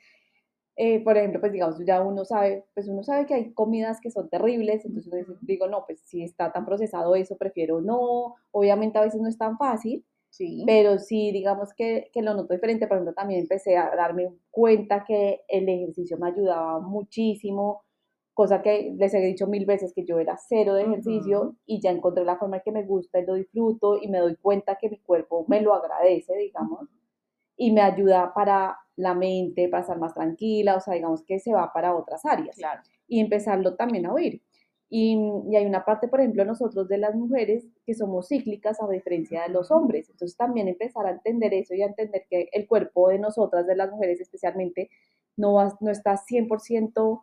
eh, 0.77 1.05
por 1.05 1.17
ejemplo, 1.17 1.41
pues 1.41 1.53
digamos, 1.53 1.79
ya 1.85 2.01
uno 2.03 2.25
sabe, 2.25 2.65
pues 2.75 2.89
uno 2.89 3.03
sabe 3.03 3.27
que 3.27 3.35
hay 3.35 3.53
comidas 3.53 4.01
que 4.01 4.11
son 4.11 4.31
terribles, 4.31 4.85
entonces 4.87 5.27
digo, 5.43 5.67
no, 5.69 5.85
pues 5.87 6.01
si 6.01 6.23
está 6.23 6.51
tan 6.51 6.65
procesado 6.65 7.15
eso, 7.15 7.37
prefiero 7.37 7.83
no, 7.83 8.37
obviamente 8.53 8.99
a 8.99 9.03
veces 9.03 9.21
no 9.21 9.29
es 9.29 9.37
tan 9.37 9.59
fácil, 9.59 10.05
Sí. 10.33 10.65
Pero 10.67 10.99
sí, 10.99 11.31
digamos 11.31 11.75
que, 11.75 12.11
que, 12.11 12.23
lo 12.23 12.33
noto 12.33 12.55
diferente. 12.55 12.87
Por 12.87 12.97
ejemplo, 12.97 13.13
también 13.13 13.41
empecé 13.41 13.77
a 13.77 13.95
darme 13.95 14.33
cuenta 14.51 15.05
que 15.05 15.43
el 15.47 15.69
ejercicio 15.69 16.17
me 16.17 16.29
ayudaba 16.29 16.81
muchísimo, 16.81 17.85
cosa 18.33 18.63
que 18.63 18.95
les 18.97 19.13
he 19.13 19.21
dicho 19.21 19.47
mil 19.47 19.67
veces 19.67 19.93
que 19.95 20.07
yo 20.07 20.19
era 20.19 20.39
cero 20.39 20.73
de 20.73 20.85
ejercicio 20.85 21.57
y 21.67 21.83
ya 21.83 21.91
encontré 21.91 22.25
la 22.25 22.39
forma 22.39 22.57
en 22.57 22.63
que 22.65 22.73
me 22.73 22.85
gusta 22.85 23.21
y 23.21 23.27
lo 23.27 23.35
disfruto 23.35 23.99
y 24.01 24.09
me 24.09 24.21
doy 24.21 24.37
cuenta 24.37 24.79
que 24.81 24.89
mi 24.89 24.99
cuerpo 25.01 25.45
me 25.49 25.61
lo 25.61 25.75
agradece, 25.75 26.35
digamos, 26.39 26.89
y 27.59 27.73
me 27.73 27.83
ayuda 27.83 28.33
para 28.35 28.79
la 28.97 29.15
mente, 29.15 29.69
para 29.69 29.83
estar 29.83 29.99
más 29.99 30.15
tranquila, 30.15 30.77
o 30.77 30.81
sea, 30.81 30.95
digamos 30.95 31.23
que 31.25 31.41
se 31.41 31.53
va 31.53 31.73
para 31.75 31.95
otras 31.95 32.25
áreas. 32.25 32.57
Claro. 32.57 32.81
Y 33.07 33.21
empezarlo 33.21 33.75
también 33.77 34.07
a 34.07 34.15
oír. 34.15 34.43
Y, 34.95 35.17
y, 35.49 35.57
hay 35.57 35.65
una 35.65 35.87
parte, 35.87 36.07
por 36.07 36.21
ejemplo, 36.21 36.45
nosotros 36.45 36.87
de 36.87 36.99
las 36.99 37.15
mujeres 37.15 37.67
que 37.87 37.95
somos 37.95 38.29
cíclicas 38.29 38.79
a 38.79 38.87
diferencia 38.89 39.43
de 39.45 39.49
los 39.49 39.71
hombres. 39.71 40.11
Entonces 40.11 40.37
también 40.37 40.69
empezar 40.69 41.07
a 41.07 41.13
entender 41.13 41.55
eso 41.55 41.73
y 41.73 41.81
a 41.81 41.87
entender 41.87 42.27
que 42.29 42.51
el 42.53 42.67
cuerpo 42.67 43.09
de 43.09 43.19
nosotras, 43.19 43.67
de 43.67 43.75
las 43.75 43.91
mujeres 43.91 44.21
especialmente, 44.21 44.91
no, 45.35 45.55
va, 45.55 45.79
no 45.81 45.91
está 45.91 46.19
100% 46.19 47.23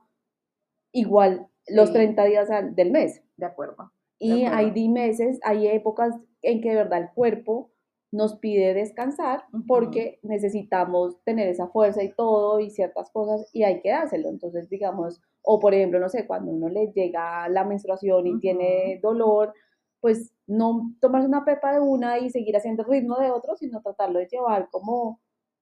igual 0.93 1.47
los 1.67 1.93
30 1.93 2.23
días 2.25 2.49
del 2.71 2.89
mes. 2.89 3.21
De 3.37 3.45
acuerdo. 3.45 3.91
Y 4.17 4.45
hay 4.45 4.89
meses, 4.89 5.39
hay 5.43 5.67
épocas 5.67 6.15
en 6.41 6.61
que 6.61 6.69
de 6.69 6.75
verdad 6.75 7.03
el 7.03 7.09
cuerpo 7.13 7.71
nos 8.11 8.35
pide 8.37 8.73
descansar 8.73 9.43
porque 9.67 10.19
necesitamos 10.23 11.21
tener 11.23 11.47
esa 11.47 11.67
fuerza 11.67 12.03
y 12.03 12.11
todo 12.11 12.59
y 12.59 12.71
ciertas 12.71 13.11
cosas 13.11 13.47
y 13.53 13.61
hay 13.61 13.81
que 13.81 13.91
dárselo. 13.91 14.29
Entonces, 14.29 14.69
digamos, 14.69 15.21
o 15.41 15.59
por 15.59 15.73
ejemplo, 15.73 15.99
no 15.99 16.09
sé, 16.09 16.27
cuando 16.27 16.51
uno 16.51 16.69
le 16.69 16.91
llega 16.93 17.47
la 17.49 17.63
menstruación 17.63 18.27
y 18.27 18.39
tiene 18.39 18.99
dolor, 19.01 19.53
pues 19.99 20.33
no 20.47 20.93
tomarse 21.01 21.27
una 21.27 21.45
pepa 21.45 21.73
de 21.73 21.79
una 21.79 22.19
y 22.19 22.29
seguir 22.29 22.55
haciendo 22.55 22.83
el 22.83 22.89
ritmo 22.89 23.17
de 23.17 23.31
otro, 23.31 23.55
sino 23.55 23.81
tratarlo 23.81 24.19
de 24.19 24.27
llevar 24.27 24.69
como, 24.69 25.21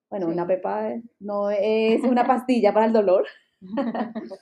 bueno, 0.09 0.27
una 0.27 0.45
pepa 0.47 0.93
no 1.19 1.49
es 1.49 2.03
una 2.03 2.25
pastilla 2.25 2.73
para 2.73 2.85
el 2.85 2.93
dolor, 2.93 3.25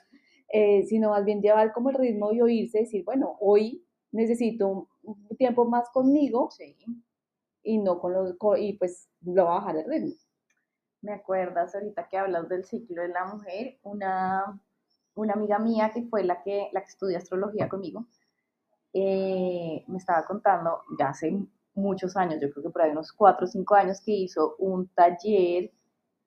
eh, 0.49 0.83
sino 0.85 1.09
más 1.09 1.25
bien 1.25 1.41
llevar 1.41 1.73
como 1.73 1.89
el 1.89 1.95
ritmo 1.97 2.31
y 2.31 2.41
oírse, 2.41 2.79
decir, 2.79 3.03
bueno, 3.03 3.37
hoy 3.39 3.85
necesito 4.11 4.89
un 5.03 5.27
tiempo 5.37 5.65
más 5.65 5.89
conmigo 5.89 6.49
y 7.63 7.77
no 7.79 7.99
con 7.99 8.13
los, 8.13 8.35
y 8.59 8.73
pues 8.73 9.09
lo 9.21 9.45
va 9.45 9.57
a 9.57 9.59
bajar 9.59 9.77
el 9.77 9.85
ritmo. 9.85 10.13
Me 11.01 11.13
acuerdas 11.13 11.75
ahorita 11.75 12.07
que 12.09 12.17
hablas 12.17 12.49
del 12.49 12.65
ciclo 12.65 13.01
de 13.01 13.09
la 13.09 13.25
mujer, 13.25 13.77
una, 13.83 14.59
una 15.15 15.33
amiga 15.33 15.59
mía 15.59 15.91
que 15.93 16.03
fue 16.03 16.23
la 16.23 16.41
que, 16.43 16.69
la 16.73 16.81
que 16.81 16.87
estudió 16.87 17.17
astrología 17.17 17.67
conmigo, 17.69 18.05
eh, 18.93 19.83
me 19.87 19.97
estaba 19.97 20.25
contando 20.25 20.81
ya 20.97 21.09
hace 21.09 21.37
muchos 21.73 22.15
años, 22.15 22.39
yo 22.41 22.49
creo 22.51 22.63
que 22.63 22.69
por 22.69 22.81
ahí 22.81 22.91
unos 22.91 23.11
cuatro 23.11 23.45
o 23.45 23.49
cinco 23.49 23.75
años, 23.75 24.01
que 24.01 24.11
hizo 24.11 24.55
un 24.59 24.87
taller 24.89 25.71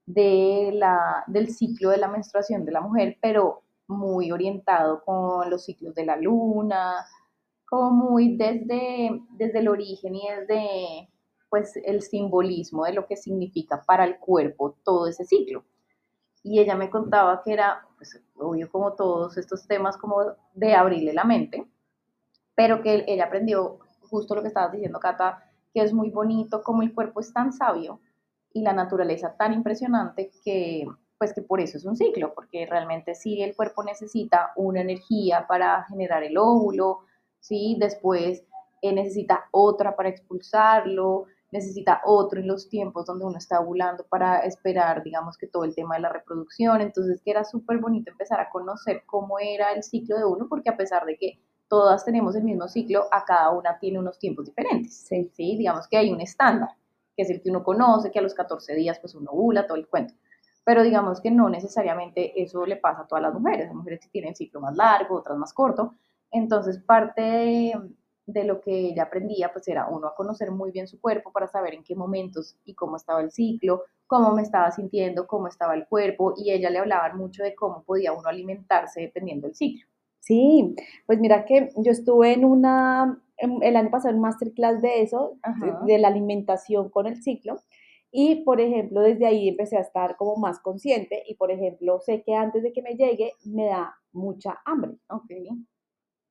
de 0.06 0.70
la, 0.74 1.24
del 1.26 1.50
ciclo 1.50 1.90
de 1.90 1.98
la 1.98 2.08
menstruación 2.08 2.64
de 2.64 2.72
la 2.72 2.80
mujer, 2.80 3.16
pero 3.20 3.62
muy 3.86 4.30
orientado 4.30 5.02
con 5.04 5.48
los 5.50 5.64
ciclos 5.64 5.94
de 5.94 6.04
la 6.04 6.16
luna, 6.16 7.06
como 7.66 7.90
muy 7.90 8.36
desde, 8.36 9.22
desde 9.30 9.58
el 9.58 9.68
origen 9.68 10.14
y 10.14 10.28
desde 10.28 11.08
pues 11.48 11.76
el 11.84 12.02
simbolismo 12.02 12.84
de 12.84 12.92
lo 12.92 13.06
que 13.06 13.16
significa 13.16 13.82
para 13.82 14.04
el 14.04 14.18
cuerpo 14.18 14.76
todo 14.84 15.06
ese 15.06 15.24
ciclo. 15.24 15.64
Y 16.42 16.60
ella 16.60 16.76
me 16.76 16.90
contaba 16.90 17.42
que 17.42 17.52
era, 17.52 17.87
pues 17.98 18.18
obvio 18.36 18.70
como 18.70 18.94
todos 18.94 19.36
estos 19.36 19.66
temas 19.66 19.98
como 19.98 20.22
de 20.54 20.74
abrirle 20.74 21.12
la 21.12 21.24
mente, 21.24 21.66
pero 22.54 22.80
que 22.82 23.04
ella 23.06 23.26
aprendió 23.26 23.78
justo 24.08 24.34
lo 24.34 24.42
que 24.42 24.48
estabas 24.48 24.72
diciendo, 24.72 24.98
Cata, 25.00 25.44
que 25.74 25.82
es 25.82 25.92
muy 25.92 26.10
bonito 26.10 26.62
como 26.62 26.82
el 26.82 26.94
cuerpo 26.94 27.20
es 27.20 27.32
tan 27.32 27.52
sabio 27.52 28.00
y 28.54 28.62
la 28.62 28.72
naturaleza 28.72 29.34
tan 29.36 29.52
impresionante 29.52 30.30
que 30.42 30.86
pues 31.18 31.34
que 31.34 31.42
por 31.42 31.60
eso 31.60 31.76
es 31.76 31.84
un 31.84 31.96
ciclo, 31.96 32.32
porque 32.32 32.64
realmente 32.64 33.14
sí 33.14 33.42
el 33.42 33.56
cuerpo 33.56 33.82
necesita 33.82 34.52
una 34.54 34.80
energía 34.80 35.46
para 35.48 35.84
generar 35.88 36.22
el 36.22 36.38
óvulo, 36.38 37.00
¿sí? 37.40 37.76
Después 37.78 38.44
eh, 38.82 38.92
necesita 38.92 39.48
otra 39.50 39.96
para 39.96 40.10
expulsarlo, 40.10 41.26
necesita 41.50 42.02
otro 42.04 42.40
en 42.40 42.46
los 42.46 42.68
tiempos 42.68 43.06
donde 43.06 43.24
uno 43.24 43.38
está 43.38 43.60
ovulando 43.60 44.04
para 44.04 44.40
esperar, 44.40 45.02
digamos 45.02 45.38
que 45.38 45.46
todo 45.46 45.64
el 45.64 45.74
tema 45.74 45.96
de 45.96 46.02
la 46.02 46.10
reproducción. 46.10 46.80
Entonces, 46.80 47.20
que 47.22 47.30
era 47.30 47.44
súper 47.44 47.78
bonito 47.78 48.10
empezar 48.10 48.40
a 48.40 48.50
conocer 48.50 49.02
cómo 49.06 49.38
era 49.38 49.72
el 49.72 49.82
ciclo 49.82 50.16
de 50.16 50.24
uno, 50.24 50.46
porque 50.48 50.70
a 50.70 50.76
pesar 50.76 51.04
de 51.06 51.16
que 51.16 51.38
todas 51.68 52.04
tenemos 52.04 52.34
el 52.36 52.44
mismo 52.44 52.68
ciclo, 52.68 53.06
a 53.12 53.24
cada 53.24 53.50
una 53.50 53.78
tiene 53.78 53.98
unos 53.98 54.18
tiempos 54.18 54.46
diferentes. 54.46 54.94
Sí. 55.06 55.30
¿sí? 55.34 55.56
Digamos 55.56 55.88
que 55.88 55.96
hay 55.96 56.10
un 56.10 56.20
estándar, 56.20 56.70
que 57.16 57.22
es 57.22 57.30
el 57.30 57.42
que 57.42 57.50
uno 57.50 57.62
conoce, 57.62 58.10
que 58.10 58.18
a 58.18 58.22
los 58.22 58.34
14 58.34 58.74
días 58.74 58.98
pues 59.00 59.14
uno 59.14 59.30
ovula, 59.30 59.66
todo 59.66 59.76
el 59.76 59.86
cuento. 59.86 60.14
Pero 60.64 60.82
digamos 60.82 61.20
que 61.22 61.30
no 61.30 61.48
necesariamente 61.48 62.42
eso 62.42 62.66
le 62.66 62.76
pasa 62.76 63.02
a 63.02 63.06
todas 63.06 63.22
las 63.22 63.32
mujeres. 63.32 63.68
Hay 63.68 63.74
mujeres 63.74 64.00
que 64.00 64.08
tienen 64.08 64.36
ciclo 64.36 64.60
más 64.60 64.76
largo, 64.76 65.16
otras 65.16 65.38
más 65.38 65.54
corto. 65.54 65.94
Entonces, 66.30 66.78
parte 66.78 67.22
de, 67.22 67.74
de 68.32 68.44
lo 68.44 68.60
que 68.60 68.70
ella 68.70 69.04
aprendía, 69.04 69.50
pues 69.52 69.66
era 69.68 69.88
uno 69.88 70.06
a 70.06 70.14
conocer 70.14 70.50
muy 70.50 70.70
bien 70.70 70.86
su 70.86 71.00
cuerpo 71.00 71.32
para 71.32 71.48
saber 71.48 71.74
en 71.74 71.82
qué 71.82 71.94
momentos 71.94 72.56
y 72.64 72.74
cómo 72.74 72.96
estaba 72.96 73.22
el 73.22 73.30
ciclo, 73.30 73.84
cómo 74.06 74.32
me 74.32 74.42
estaba 74.42 74.70
sintiendo, 74.70 75.26
cómo 75.26 75.48
estaba 75.48 75.74
el 75.74 75.86
cuerpo, 75.86 76.34
y 76.36 76.50
ella 76.50 76.68
le 76.68 76.78
hablaba 76.78 77.12
mucho 77.14 77.42
de 77.42 77.54
cómo 77.54 77.82
podía 77.84 78.12
uno 78.12 78.28
alimentarse 78.28 79.00
dependiendo 79.00 79.46
del 79.46 79.56
ciclo. 79.56 79.86
Sí, 80.20 80.74
pues 81.06 81.18
mira 81.18 81.46
que 81.46 81.70
yo 81.76 81.90
estuve 81.90 82.34
en 82.34 82.44
una, 82.44 83.18
el 83.38 83.76
año 83.76 83.90
pasado 83.90 84.14
en 84.14 84.20
masterclass 84.20 84.82
de 84.82 85.02
eso, 85.02 85.38
de, 85.60 85.92
de 85.92 85.98
la 85.98 86.08
alimentación 86.08 86.90
con 86.90 87.06
el 87.06 87.22
ciclo, 87.22 87.60
y 88.10 88.42
por 88.44 88.60
ejemplo, 88.60 89.00
desde 89.00 89.26
ahí 89.26 89.48
empecé 89.48 89.78
a 89.78 89.82
estar 89.82 90.16
como 90.16 90.36
más 90.36 90.60
consciente 90.60 91.22
y 91.26 91.34
por 91.34 91.50
ejemplo, 91.50 92.00
sé 92.00 92.22
que 92.22 92.34
antes 92.34 92.62
de 92.62 92.72
que 92.72 92.82
me 92.82 92.94
llegue 92.94 93.32
me 93.44 93.66
da 93.66 93.94
mucha 94.12 94.60
hambre. 94.64 94.98
Okay. 95.08 95.48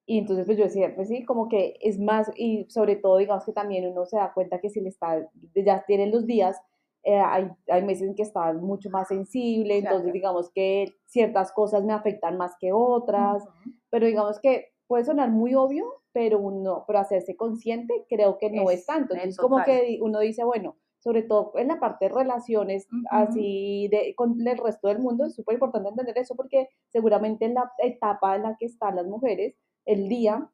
Y 0.09 0.19
entonces 0.19 0.45
pues 0.45 0.57
yo 0.57 0.63
decía, 0.63 0.95
pues 0.95 1.09
sí, 1.09 1.25
como 1.25 1.49
que 1.49 1.77
es 1.81 1.99
más, 1.99 2.31
y 2.37 2.65
sobre 2.69 2.95
todo 2.95 3.17
digamos 3.17 3.43
que 3.43 3.51
también 3.51 3.85
uno 3.91 4.05
se 4.05 4.15
da 4.15 4.31
cuenta 4.33 4.59
que 4.59 4.69
si 4.69 4.79
le 4.79 4.87
está, 4.87 5.29
ya 5.53 5.83
tienen 5.85 6.11
los 6.11 6.25
días, 6.25 6.57
eh, 7.03 7.19
hay, 7.19 7.49
hay, 7.69 7.83
meses 7.83 8.07
en 8.07 8.15
que 8.15 8.23
está 8.23 8.53
mucho 8.53 8.89
más 8.89 9.09
sensible, 9.09 9.77
entonces 9.77 10.13
digamos 10.13 10.49
que 10.51 10.95
ciertas 11.05 11.51
cosas 11.51 11.83
me 11.83 11.91
afectan 11.91 12.37
más 12.37 12.53
que 12.57 12.71
otras, 12.71 13.43
pero 13.89 14.07
digamos 14.07 14.39
que 14.39 14.67
puede 14.87 15.03
sonar 15.03 15.29
muy 15.29 15.55
obvio, 15.55 15.85
pero 16.13 16.39
uno, 16.39 16.85
pero 16.87 16.99
hacerse 16.99 17.35
consciente 17.35 18.05
creo 18.09 18.37
que 18.37 18.49
no 18.49 18.71
es, 18.71 18.85
tanto. 18.85 19.13
Entonces 19.13 19.37
como 19.37 19.61
que 19.65 19.99
uno 20.01 20.19
dice, 20.19 20.45
bueno, 20.45 20.77
sobre 20.99 21.21
todo 21.21 21.51
en 21.55 21.67
la 21.67 21.79
parte 21.79 22.05
de 22.05 22.15
relaciones, 22.15 22.87
así 23.11 23.89
de, 23.91 24.15
con 24.15 24.35
el 24.45 24.57
resto 24.57 24.87
del 24.87 24.99
mundo, 24.99 25.25
es 25.25 25.35
súper 25.35 25.55
importante 25.55 25.89
entender 25.89 26.17
eso 26.17 26.35
porque 26.35 26.69
seguramente 26.91 27.45
en 27.45 27.55
la 27.55 27.71
etapa 27.79 28.35
en 28.35 28.43
la 28.43 28.55
que 28.57 28.65
están 28.65 28.95
las 28.95 29.05
mujeres, 29.05 29.55
el 29.87 30.07
día, 30.09 30.49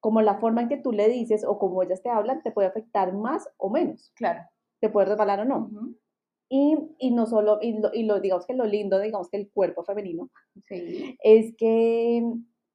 como 0.00 0.20
la 0.20 0.38
forma 0.38 0.62
en 0.62 0.68
que 0.68 0.76
tú 0.76 0.92
le 0.92 1.08
dices 1.08 1.44
o 1.44 1.58
como 1.58 1.82
ellas 1.82 2.02
te 2.02 2.10
hablan, 2.10 2.42
te 2.42 2.52
puede 2.52 2.68
afectar 2.68 3.14
más 3.14 3.48
o 3.56 3.70
menos. 3.70 4.12
Claro. 4.16 4.42
Te 4.80 4.90
puede 4.90 5.06
resbalar 5.06 5.40
o 5.40 5.44
no. 5.46 5.70
y, 6.50 6.76
y, 6.98 7.10
no 7.12 7.24
solo, 7.24 7.58
y 7.62 7.78
lo, 7.78 7.90
y 7.94 8.02
lo, 8.02 8.20
digamos 8.20 8.46
que 8.46 8.54
lo 8.54 8.66
lindo, 8.66 9.00
digamos 9.00 9.30
que 9.30 9.38
el 9.38 9.50
cuerpo 9.50 9.82
femenino, 9.84 10.28
sí. 10.68 11.16
es 11.22 11.54
que, 11.56 12.22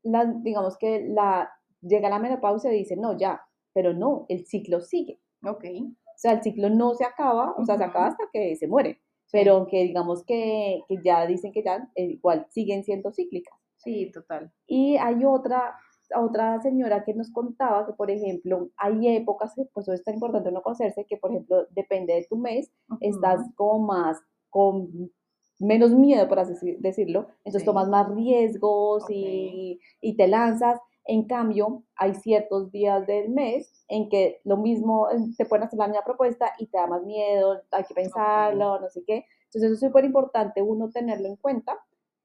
la, 0.01 0.25
digamos 0.25 0.77
que 0.77 1.06
la, 1.08 1.51
llega 1.82 2.10
la 2.10 2.20
menopausia 2.20 2.74
y 2.74 2.79
dice, 2.79 2.96
no, 2.96 3.18
ya, 3.18 3.41
pero 3.74 3.94
no, 3.94 4.25
el 4.29 4.46
ciclo 4.46 4.82
sigue. 4.82 5.20
Ok. 5.46 5.65
O 5.65 6.22
sea, 6.22 6.34
el 6.34 6.44
ciclo 6.44 6.70
no 6.70 6.96
se 6.96 7.06
acaba, 7.06 7.53
o 7.58 7.65
sea, 7.65 7.77
se 7.77 7.84
acaba 7.84 8.08
hasta 8.08 8.24
que 8.34 8.56
se 8.56 8.68
muere. 8.68 9.01
Pero 9.32 9.58
aunque 9.58 9.84
digamos 9.84 10.25
que, 10.25 10.82
que, 10.88 10.98
ya 11.03 11.27
dicen 11.27 11.51
que 11.51 11.63
ya 11.63 11.88
eh, 11.96 12.06
igual 12.06 12.48
siguen 12.50 12.84
siendo 12.84 13.12
cíclicas. 13.12 13.53
Sí, 13.77 14.12
total. 14.12 14.51
Y 14.68 14.98
hay 14.98 15.24
otra 15.24 15.75
otra 16.16 16.60
señora 16.62 17.04
que 17.04 17.13
nos 17.13 17.32
contaba 17.32 17.86
que, 17.86 17.94
por 17.94 18.10
ejemplo, 18.10 18.70
hay 18.78 19.16
épocas, 19.16 19.54
por 19.74 19.84
eso 19.84 19.94
es 19.94 20.04
tan 20.04 20.16
importante 20.16 20.51
no 20.51 20.62
conocerse, 20.62 21.06
que, 21.06 21.18
por 21.18 21.32
ejemplo, 21.32 21.66
depende 21.72 22.13
de 22.13 22.25
tu 22.30 22.38
mes, 22.38 22.72
estás 23.01 23.42
como 23.56 23.88
más 23.88 24.18
con 24.50 25.12
menos 25.60 25.92
miedo, 25.92 26.28
por 26.28 26.39
así 26.39 26.78
decirlo, 26.80 27.28
entonces 27.44 27.66
tomas 27.66 27.88
más 27.89 28.10
riesgos 28.16 29.04
y, 29.10 29.80
y, 30.01 30.16
te 30.16 30.28
lanzas. 30.28 30.80
En 31.06 31.25
cambio, 31.25 31.84
hay 31.96 32.13
ciertos 32.16 32.72
días 32.72 33.06
del 33.08 33.30
mes 33.30 33.84
en 33.88 34.10
que 34.10 34.42
lo 34.44 34.58
mismo, 34.58 35.08
te 35.38 35.46
pueden 35.46 35.66
hacer 35.66 35.80
la 35.80 35.88
misma 35.88 36.04
propuesta 36.06 36.54
y 36.60 36.68
te 36.68 36.78
da 36.78 36.88
más 36.88 37.04
miedo, 37.04 37.62
hay 37.72 37.84
que 37.84 37.94
pensarlo, 37.94 38.80
no 38.80 38.89
sé 38.89 39.04
qué. 39.06 39.25
Entonces, 39.46 39.63
eso 39.63 39.74
es 39.74 39.80
súper 39.80 40.06
importante 40.06 40.62
uno 40.62 40.92
tenerlo 40.92 41.28
en 41.28 41.36
cuenta 41.36 41.78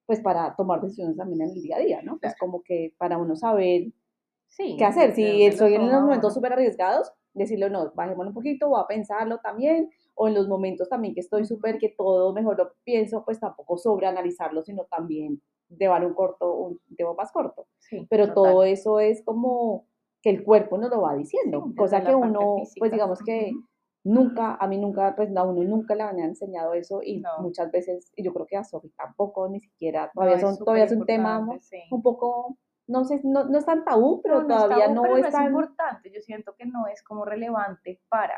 pues 0.06 0.20
para 0.20 0.54
tomar 0.56 0.80
decisiones 0.80 1.16
también 1.16 1.42
en 1.42 1.50
el 1.50 1.62
día 1.62 1.76
a 1.76 1.80
día, 1.80 2.02
¿no? 2.02 2.18
Es 2.22 2.36
como 2.36 2.62
que 2.62 2.94
para 2.98 3.18
uno 3.18 3.36
saber 3.36 3.86
sí, 4.48 4.76
qué 4.78 4.84
hacer. 4.84 5.14
Si 5.14 5.44
estoy 5.44 5.74
en 5.74 5.90
los 5.90 6.02
momentos 6.02 6.34
súper 6.34 6.52
arriesgados, 6.52 7.12
decirle, 7.32 7.70
no, 7.70 7.92
bajémoslo 7.94 8.30
un 8.30 8.34
poquito, 8.34 8.68
o 8.68 8.76
a 8.76 8.86
pensarlo 8.86 9.38
también, 9.38 9.90
o 10.14 10.28
en 10.28 10.34
los 10.34 10.48
momentos 10.48 10.88
también 10.88 11.14
que 11.14 11.20
estoy 11.20 11.44
súper, 11.44 11.78
que 11.78 11.88
todo 11.88 12.32
mejor 12.32 12.58
lo 12.58 12.72
pienso, 12.84 13.24
pues 13.24 13.40
tampoco 13.40 13.76
sobreanalizarlo, 13.76 14.62
sino 14.62 14.84
también 14.84 15.42
llevar 15.68 16.04
un 16.06 16.14
corto, 16.14 16.54
un 16.54 16.80
tiempo 16.96 17.14
más 17.14 17.32
corto. 17.32 17.66
Sí, 17.78 18.06
Pero 18.08 18.32
todo 18.32 18.62
eso 18.62 19.00
es 19.00 19.22
como 19.24 19.86
que 20.22 20.30
el 20.30 20.44
cuerpo 20.44 20.78
nos 20.78 20.90
lo 20.90 21.02
va 21.02 21.16
diciendo, 21.16 21.72
cosa 21.76 22.02
que 22.02 22.14
uno, 22.14 22.56
pues 22.78 22.92
digamos 22.92 23.18
que 23.22 23.52
Nunca, 24.04 24.56
a 24.60 24.68
mí 24.68 24.76
nunca, 24.76 25.16
pues 25.16 25.34
a 25.34 25.42
uno 25.44 25.62
nunca 25.62 25.94
le 25.94 26.02
han 26.02 26.18
enseñado 26.18 26.74
eso 26.74 27.00
y 27.02 27.22
muchas 27.40 27.72
veces, 27.72 28.12
y 28.14 28.22
yo 28.22 28.34
creo 28.34 28.46
que 28.46 28.58
a 28.58 28.62
Sofi 28.64 28.90
tampoco, 28.90 29.48
ni 29.48 29.60
siquiera, 29.60 30.10
todavía, 30.12 30.38
son, 30.38 30.58
todavía 30.58 30.84
es 30.84 30.92
un 30.92 31.06
tema 31.06 31.46
un 31.90 32.02
poco, 32.02 32.58
no 32.86 33.06
sé, 33.06 33.22
no, 33.24 33.44
no 33.44 33.58
es 33.58 33.64
tan 33.64 33.82
tabú, 33.82 34.20
pero 34.22 34.46
todavía 34.46 34.88
no, 34.88 35.16
es, 35.16 35.32
tan... 35.32 35.46
importante, 35.46 36.12
yo 36.14 36.20
siento 36.20 36.54
que 36.54 36.66
no 36.66 36.86
es 36.86 37.02
como 37.02 37.24
relevante 37.24 38.02
para, 38.10 38.34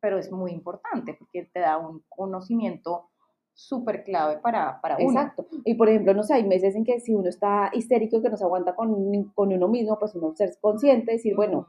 pero 0.00 0.18
es 0.18 0.30
muy 0.30 0.52
importante 0.52 1.14
porque 1.14 1.48
te 1.50 1.60
da 1.60 1.78
un 1.78 2.04
conocimiento 2.10 3.08
súper 3.56 4.04
clave 4.04 4.36
para, 4.36 4.82
para 4.82 4.96
uno. 4.98 5.18
Exacto. 5.18 5.46
Y 5.64 5.74
por 5.76 5.88
ejemplo, 5.88 6.12
no 6.12 6.22
sé, 6.22 6.34
hay 6.34 6.44
meses 6.44 6.76
en 6.76 6.84
que 6.84 7.00
si 7.00 7.14
uno 7.14 7.30
está 7.30 7.70
histérico, 7.72 8.20
que 8.20 8.28
no 8.28 8.36
se 8.36 8.44
aguanta 8.44 8.74
con, 8.74 9.32
con 9.34 9.50
uno 9.50 9.66
mismo, 9.66 9.98
pues 9.98 10.14
uno 10.14 10.34
ser 10.36 10.50
consciente, 10.60 11.12
decir, 11.12 11.34
bueno, 11.34 11.66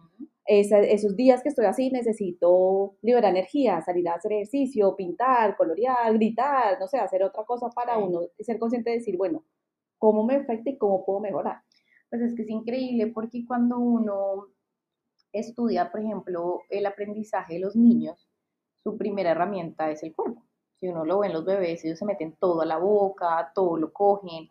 esos 0.47 1.15
días 1.15 1.43
que 1.43 1.49
estoy 1.49 1.65
así 1.65 1.89
necesito 1.89 2.95
liberar 3.01 3.31
energía, 3.31 3.81
salir 3.81 4.07
a 4.07 4.13
hacer 4.13 4.31
ejercicio, 4.31 4.95
pintar, 4.95 5.57
colorear, 5.57 6.13
gritar, 6.13 6.79
no 6.79 6.87
sé, 6.87 6.97
hacer 6.97 7.23
otra 7.23 7.43
cosa 7.43 7.69
para 7.69 7.97
uno 7.97 8.21
ser 8.39 8.57
consciente 8.57 8.91
de 8.91 8.97
decir, 8.97 9.17
bueno, 9.17 9.43
¿cómo 9.97 10.23
me 10.23 10.35
afecta 10.35 10.69
y 10.69 10.77
cómo 10.77 11.05
puedo 11.05 11.19
mejorar? 11.19 11.61
Pues 12.09 12.21
es 12.21 12.35
que 12.35 12.43
es 12.43 12.49
increíble 12.49 13.07
porque 13.07 13.45
cuando 13.45 13.77
uno 13.77 14.47
estudia, 15.33 15.91
por 15.91 15.99
ejemplo, 15.99 16.61
el 16.69 16.85
aprendizaje 16.85 17.55
de 17.55 17.59
los 17.59 17.75
niños, 17.75 18.29
su 18.83 18.97
primera 18.97 19.31
herramienta 19.31 19.91
es 19.91 20.01
el 20.03 20.15
cuerpo. 20.15 20.43
Si 20.75 20.87
uno 20.87 21.03
lo 21.03 21.19
ve 21.19 21.27
en 21.27 21.33
los 21.33 21.43
bebés, 21.43 21.83
ellos 21.83 21.99
se 21.99 22.05
meten 22.05 22.37
todo 22.39 22.61
a 22.61 22.65
la 22.65 22.77
boca, 22.77 23.51
todo 23.53 23.77
lo 23.77 23.91
cogen, 23.91 24.49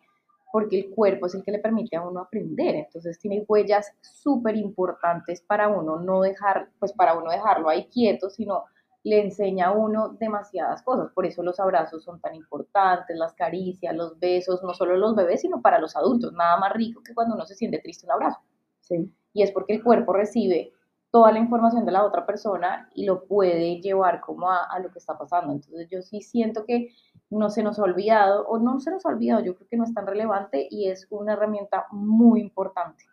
porque 0.57 0.79
el 0.79 0.89
cuerpo 0.89 1.27
es 1.27 1.35
el 1.35 1.43
que 1.43 1.51
le 1.51 1.59
permite 1.59 1.97
a 1.97 2.01
uno 2.01 2.19
aprender. 2.19 2.73
Entonces 2.73 3.19
tiene 3.19 3.45
huellas 3.47 3.93
súper 4.01 4.55
importantes 4.55 5.39
para 5.39 5.67
uno 5.67 5.99
no 5.99 6.21
dejar, 6.21 6.69
pues 6.79 6.93
para 6.93 7.15
uno 7.15 7.29
dejarlo 7.29 7.69
ahí 7.69 7.85
quieto, 7.93 8.31
sino 8.31 8.63
le 9.03 9.21
enseña 9.21 9.67
a 9.67 9.71
uno 9.71 10.17
demasiadas 10.19 10.81
cosas. 10.81 11.11
Por 11.13 11.27
eso 11.27 11.43
los 11.43 11.59
abrazos 11.59 12.03
son 12.03 12.19
tan 12.19 12.33
importantes, 12.33 13.15
las 13.15 13.35
caricias, 13.35 13.95
los 13.95 14.17
besos, 14.17 14.63
no 14.63 14.73
solo 14.73 14.97
los 14.97 15.15
bebés, 15.15 15.41
sino 15.41 15.61
para 15.61 15.77
los 15.77 15.95
adultos. 15.95 16.33
Nada 16.33 16.57
más 16.57 16.73
rico 16.73 17.03
que 17.03 17.13
cuando 17.13 17.35
uno 17.35 17.45
se 17.45 17.53
siente 17.53 17.77
triste 17.77 18.07
un 18.07 18.13
abrazo. 18.13 18.39
Sí. 18.79 19.13
Y 19.33 19.43
es 19.43 19.51
porque 19.51 19.75
el 19.75 19.83
cuerpo 19.83 20.11
recibe 20.11 20.73
toda 21.17 21.31
la 21.31 21.39
información 21.39 21.83
de 21.83 21.91
la 21.91 22.05
otra 22.05 22.27
persona 22.27 22.91
y 22.93 23.03
lo 23.03 23.25
puede 23.25 23.81
llevar 23.81 24.21
como 24.21 24.51
a, 24.51 24.65
a, 24.65 24.77
lo 24.77 24.91
que 24.91 24.99
está 24.99 25.17
pasando. 25.17 25.51
Entonces 25.51 25.87
yo 25.89 26.03
sí 26.03 26.21
siento 26.21 26.63
que 26.63 26.89
no 27.31 27.49
se 27.49 27.63
nos 27.63 27.79
ha 27.79 27.81
olvidado, 27.81 28.47
o 28.47 28.59
no 28.59 28.79
se 28.79 28.91
nos 28.91 29.03
ha 29.03 29.09
olvidado, 29.09 29.43
yo 29.43 29.55
creo 29.55 29.67
que 29.67 29.77
no 29.77 29.83
es 29.83 29.95
tan 29.95 30.05
relevante 30.05 30.67
y 30.69 30.89
es 30.89 31.07
una 31.09 31.33
herramienta 31.33 31.87
muy 31.89 32.39
importante. 32.39 33.05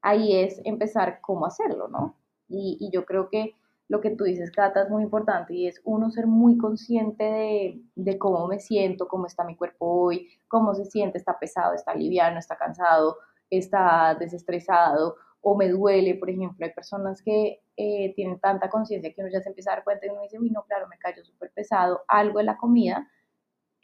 Ahí 0.00 0.36
es 0.36 0.58
empezar 0.64 1.20
cómo 1.20 1.44
hacerlo, 1.44 1.88
¿no? 1.88 2.16
Y, 2.48 2.78
y 2.80 2.90
yo 2.90 3.04
creo 3.04 3.28
que 3.28 3.52
lo 3.88 4.00
que 4.00 4.16
tú 4.16 4.24
dices, 4.24 4.50
Cata, 4.50 4.84
es 4.84 4.88
muy 4.88 5.02
importante 5.02 5.52
y 5.52 5.66
es 5.66 5.82
uno 5.84 6.10
ser 6.10 6.26
muy 6.26 6.56
consciente 6.56 7.24
de, 7.24 7.82
de, 7.94 8.18
cómo 8.18 8.46
me 8.46 8.58
siento, 8.58 9.06
cómo 9.06 9.26
está 9.26 9.44
mi 9.44 9.54
cuerpo 9.54 9.84
hoy, 9.84 10.30
cómo 10.48 10.74
se 10.74 10.86
siente, 10.86 11.18
está 11.18 11.38
pesado, 11.38 11.74
está 11.74 11.94
liviano, 11.94 12.38
está 12.38 12.56
cansado, 12.56 13.18
está 13.50 14.16
desestresado 14.18 15.16
o 15.40 15.56
me 15.56 15.68
duele, 15.68 16.14
por 16.16 16.30
ejemplo, 16.30 16.66
hay 16.66 16.72
personas 16.72 17.22
que 17.22 17.60
eh, 17.76 18.12
tienen 18.14 18.40
tanta 18.40 18.68
conciencia 18.68 19.12
que 19.12 19.20
uno 19.20 19.30
ya 19.30 19.40
se 19.40 19.48
empieza 19.48 19.72
a 19.72 19.76
dar 19.76 19.84
cuenta 19.84 20.06
y 20.06 20.10
uno 20.10 20.22
dice, 20.22 20.38
uy, 20.38 20.50
no, 20.50 20.64
claro, 20.64 20.88
me 20.88 20.98
cayó 20.98 21.24
súper 21.24 21.50
pesado 21.52 22.02
algo 22.08 22.38
de 22.38 22.44
la 22.44 22.56
comida, 22.56 23.08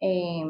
eh, 0.01 0.45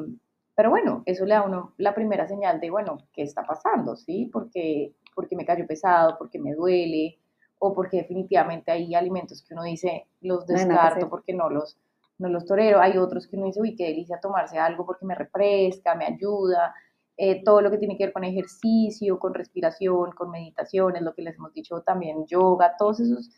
pero 0.54 0.70
bueno, 0.70 1.02
eso 1.06 1.24
le 1.24 1.34
da 1.34 1.40
a 1.40 1.44
uno 1.44 1.74
la 1.78 1.94
primera 1.94 2.26
señal 2.26 2.60
de, 2.60 2.70
bueno, 2.70 2.98
¿qué 3.12 3.22
está 3.22 3.42
pasando? 3.42 3.96
¿Sí? 3.96 4.30
Porque, 4.32 4.94
porque 5.14 5.36
me 5.36 5.44
cayó 5.44 5.66
pesado, 5.66 6.16
porque 6.16 6.38
me 6.38 6.54
duele, 6.54 7.18
o 7.58 7.74
porque 7.74 7.98
definitivamente 7.98 8.70
hay 8.70 8.94
alimentos 8.94 9.42
que 9.42 9.54
uno 9.54 9.64
dice, 9.64 10.06
los 10.20 10.46
descarto 10.46 11.08
porque 11.08 11.32
no 11.32 11.48
los, 11.48 11.78
no 12.18 12.28
los 12.28 12.44
torero. 12.44 12.80
Hay 12.80 12.98
otros 12.98 13.26
que 13.26 13.36
uno 13.36 13.46
dice, 13.46 13.60
uy, 13.60 13.74
qué 13.74 13.84
delicia 13.84 14.20
tomarse 14.20 14.58
algo 14.58 14.84
porque 14.84 15.06
me 15.06 15.14
refresca, 15.14 15.94
me 15.94 16.06
ayuda. 16.06 16.74
Eh, 17.16 17.42
todo 17.44 17.60
lo 17.60 17.70
que 17.70 17.78
tiene 17.78 17.96
que 17.96 18.04
ver 18.06 18.12
con 18.12 18.24
ejercicio, 18.24 19.18
con 19.18 19.34
respiración, 19.34 20.10
con 20.12 20.30
meditación, 20.30 20.96
es 20.96 21.02
lo 21.02 21.14
que 21.14 21.22
les 21.22 21.36
hemos 21.36 21.52
dicho 21.52 21.80
también, 21.82 22.26
yoga, 22.26 22.74
todos 22.76 23.00
esos 23.00 23.30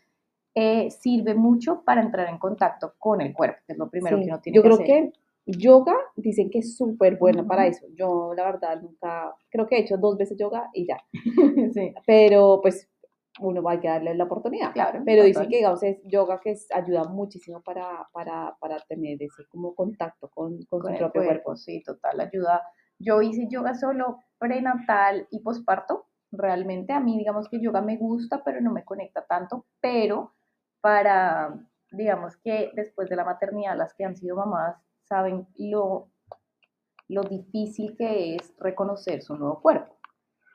eh, 0.55 0.89
sirve 0.89 1.35
mucho 1.35 1.83
para 1.85 2.01
entrar 2.01 2.27
en 2.29 2.39
contacto 2.39 2.93
con 2.97 3.21
el 3.21 3.33
cuerpo, 3.33 3.59
que 3.67 3.73
es 3.73 3.77
lo 3.79 3.89
primero 3.89 4.17
que 4.17 4.25
uno 4.25 4.41
tiene 4.41 4.55
yo 4.55 4.61
que 4.63 4.67
creo 4.67 4.73
hacer. 4.75 4.85
que 4.87 5.13
yoga 5.45 5.95
dicen 6.15 6.49
que 6.49 6.59
es 6.59 6.75
súper 6.75 7.17
buena 7.17 7.45
para 7.45 7.67
eso. 7.67 7.85
Yo, 7.95 8.33
la 8.35 8.45
verdad, 8.45 8.81
nunca, 8.81 9.35
creo 9.49 9.67
que 9.67 9.75
he 9.77 9.81
hecho 9.81 9.97
dos 9.97 10.17
veces 10.17 10.37
yoga 10.39 10.69
y 10.73 10.87
ya. 10.87 10.97
sí. 11.73 11.93
Pero 12.07 12.59
pues 12.61 12.89
uno 13.39 13.61
va 13.61 13.73
a 13.73 13.77
darle 13.77 14.15
la 14.15 14.23
oportunidad. 14.23 14.73
Claro, 14.73 15.03
Pero 15.05 15.23
dicen 15.23 15.47
que, 15.47 15.57
digamos, 15.57 15.83
es 15.83 16.01
yoga 16.05 16.39
que 16.39 16.49
es- 16.51 16.67
ayuda 16.73 17.03
muchísimo 17.03 17.61
para, 17.61 18.09
para, 18.11 18.57
para 18.59 18.79
tener 18.79 19.21
ese 19.21 19.45
como 19.47 19.75
contacto 19.75 20.27
con, 20.29 20.57
con, 20.65 20.81
con 20.81 20.91
su 20.93 20.97
propio 20.97 21.11
cuerpo, 21.21 21.43
cuerpo. 21.43 21.55
sí, 21.55 21.83
total, 21.83 22.19
ayuda. 22.21 22.63
Yo 22.99 23.21
hice 23.21 23.47
yoga 23.49 23.75
solo 23.75 24.19
prenatal 24.39 25.27
y 25.31 25.39
posparto. 25.39 26.05
Realmente 26.31 26.93
a 26.93 26.99
mí, 26.99 27.17
digamos 27.17 27.47
que 27.49 27.61
yoga 27.61 27.81
me 27.81 27.97
gusta, 27.97 28.43
pero 28.43 28.59
no 28.61 28.71
me 28.71 28.83
conecta 28.83 29.25
tanto. 29.25 29.65
Pero 29.81 30.33
para, 30.81 31.57
digamos 31.91 32.37
que 32.37 32.71
después 32.75 33.09
de 33.09 33.15
la 33.15 33.25
maternidad, 33.25 33.77
las 33.77 33.93
que 33.93 34.05
han 34.05 34.15
sido 34.15 34.35
mamás 34.35 34.75
saben 35.03 35.47
lo, 35.57 36.09
lo 37.09 37.23
difícil 37.23 37.95
que 37.97 38.35
es 38.35 38.53
reconocer 38.59 39.21
su 39.21 39.35
nuevo 39.35 39.61
cuerpo. 39.61 39.95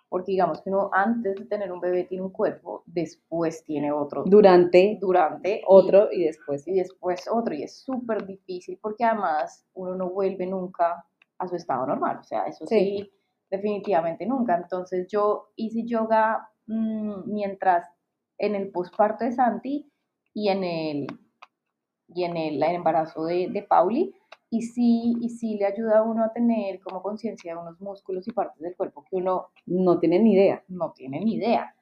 Porque 0.08 0.32
digamos 0.32 0.60
que 0.62 0.70
uno 0.70 0.90
antes 0.92 1.36
de 1.36 1.46
tener 1.46 1.72
un 1.72 1.80
bebé 1.80 2.04
tiene 2.04 2.24
un 2.24 2.32
cuerpo, 2.32 2.82
después 2.86 3.64
tiene 3.64 3.92
otro 3.92 4.24
Durante 4.26 4.98
durante 5.00 5.56
y- 5.58 5.62
otro 5.66 6.12
y 6.12 6.24
después. 6.24 6.68
y 6.68 6.74
después 6.74 7.26
otro, 7.32 7.54
y 7.54 7.62
es 7.62 7.78
súper 7.82 8.26
difícil 8.26 8.78
porque 8.82 9.04
además 9.04 9.66
uno 9.72 9.94
no 9.94 10.10
vuelve 10.10 10.46
nunca 10.46 11.06
a 11.42 11.48
su 11.48 11.56
estado 11.56 11.86
normal, 11.86 12.18
o 12.20 12.24
sea, 12.24 12.44
eso 12.46 12.66
sí, 12.66 12.74
Sí. 13.00 13.12
definitivamente 13.50 14.24
nunca. 14.26 14.56
Entonces 14.56 15.06
yo 15.08 15.50
hice 15.56 15.84
yoga 15.84 16.48
mm, 16.66 17.24
mientras 17.32 17.88
en 18.38 18.54
el 18.54 18.70
posparto 18.70 19.24
de 19.24 19.32
Santi 19.32 19.90
y 20.34 20.48
en 20.48 20.64
el, 20.64 21.06
y 22.08 22.24
en 22.24 22.36
el, 22.36 22.62
embarazo 22.62 23.24
de, 23.24 23.48
de 23.48 23.62
Pauli, 23.62 24.14
y 24.50 24.62
sí, 24.62 25.14
y 25.20 25.30
sí 25.30 25.56
le 25.56 25.66
ayuda 25.66 25.98
a 25.98 26.02
uno 26.02 26.24
a 26.24 26.32
tener 26.32 26.80
como 26.80 27.02
conciencia 27.02 27.54
de 27.54 27.60
unos 27.60 27.80
músculos 27.80 28.28
y 28.28 28.32
partes 28.32 28.60
del 28.60 28.76
cuerpo 28.76 29.02
que 29.08 29.16
uno 29.16 29.48
No 29.66 29.98
tienen 29.98 30.24
ni 30.24 30.34
idea. 30.34 30.62
no 30.68 30.92
tienen 30.92 31.24
ni 31.24 31.34
idea. 31.36 31.74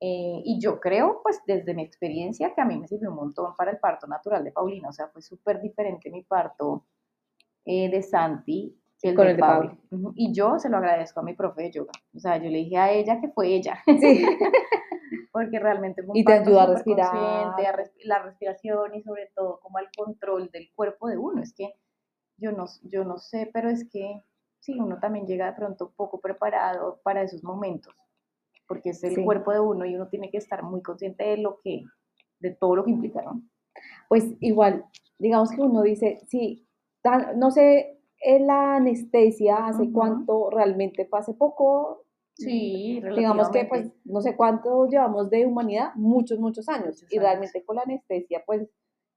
Eh, 0.00 0.40
y 0.44 0.58
yo 0.60 0.78
creo, 0.80 1.20
pues 1.22 1.40
desde 1.46 1.74
mi 1.74 1.82
experiencia, 1.82 2.54
que 2.54 2.60
a 2.60 2.64
mí 2.64 2.78
me 2.78 2.86
sirvió 2.88 3.10
un 3.10 3.16
montón 3.16 3.54
para 3.56 3.70
el 3.70 3.78
parto 3.78 4.06
natural 4.06 4.44
de 4.44 4.52
Paulina. 4.52 4.88
O 4.88 4.92
sea, 4.92 5.08
fue 5.08 5.22
súper 5.22 5.60
diferente 5.60 6.10
mi 6.10 6.22
parto 6.22 6.84
eh, 7.64 7.88
de 7.90 8.02
Santi 8.02 8.74
que 9.06 9.10
el 9.10 9.16
Con 9.16 9.24
de, 9.26 9.30
el 9.32 9.36
de 9.36 9.40
Pauli. 9.40 9.68
Pauli. 9.68 9.80
Ujú, 9.90 10.12
Y 10.16 10.32
yo 10.32 10.58
se 10.58 10.68
lo 10.68 10.76
agradezco 10.78 11.20
a 11.20 11.22
mi 11.22 11.34
profe 11.34 11.62
de 11.62 11.70
yoga. 11.72 11.92
O 12.14 12.18
sea, 12.18 12.36
yo 12.38 12.50
le 12.50 12.58
dije 12.58 12.76
a 12.76 12.90
ella 12.92 13.20
que 13.20 13.28
fue 13.28 13.48
ella, 13.48 13.78
Sí. 13.86 14.24
porque 15.32 15.58
realmente 15.58 16.02
fue 16.02 16.12
un 16.12 16.16
Y 16.16 16.24
te 16.24 16.32
ayuda 16.32 16.62
a 16.64 16.66
respirar. 16.74 17.14
a 17.14 17.56
la 18.04 18.18
respiración 18.20 18.94
y 18.94 19.02
sobre 19.02 19.30
todo 19.34 19.60
como 19.60 19.78
al 19.78 19.88
control 19.96 20.50
del 20.50 20.70
cuerpo 20.74 21.08
de 21.08 21.18
uno. 21.18 21.42
Es 21.42 21.52
que 21.54 21.74
yo 22.38 22.52
no, 22.52 22.66
yo 22.84 23.04
no 23.04 23.18
sé, 23.18 23.50
pero 23.52 23.68
es 23.70 23.88
que 23.90 24.22
sí, 24.60 24.78
uno 24.78 24.98
también 24.98 25.26
llega 25.26 25.46
de 25.46 25.52
pronto 25.56 25.92
poco 25.96 26.20
preparado 26.20 27.00
para 27.04 27.22
esos 27.22 27.42
momentos, 27.44 27.94
porque 28.66 28.90
es 28.90 29.04
el 29.04 29.14
Sí. 29.14 29.24
cuerpo 29.24 29.52
de 29.52 29.60
uno 29.60 29.84
y 29.86 29.94
uno 29.94 30.08
tiene 30.08 30.30
que 30.30 30.38
estar 30.38 30.62
muy 30.62 30.82
consciente 30.82 31.24
de 31.24 31.36
lo 31.38 31.60
que, 31.62 31.84
de 32.40 32.50
todo 32.50 32.76
lo 32.76 32.84
que 32.84 32.90
implica, 32.90 33.22
¿no? 33.22 33.42
Pues 34.08 34.24
igual, 34.40 34.84
digamos 35.18 35.50
que 35.50 35.60
uno 35.60 35.82
dice, 35.82 36.18
sí, 36.26 36.66
tan- 37.02 37.38
no 37.38 37.50
sé, 37.50 37.95
la 38.40 38.76
anestesia, 38.76 39.66
hace 39.66 39.90
cuánto 39.92 40.50
realmente 40.50 41.04
fue 41.06 41.18
hace 41.20 41.34
poco, 41.34 42.02
Sí, 42.38 43.00
digamos 43.16 43.48
que 43.48 43.64
pues 43.64 43.88
no 44.04 44.20
sé 44.20 44.36
cuánto 44.36 44.86
llevamos 44.88 45.30
de 45.30 45.46
humanidad, 45.46 45.94
muchos, 45.94 46.38
muchos 46.38 46.68
años. 46.68 46.96
Muchos 47.02 47.02
y 47.10 47.16
años. 47.16 47.22
realmente 47.30 47.64
con 47.64 47.76
la 47.76 47.82
anestesia, 47.82 48.42
pues 48.44 48.68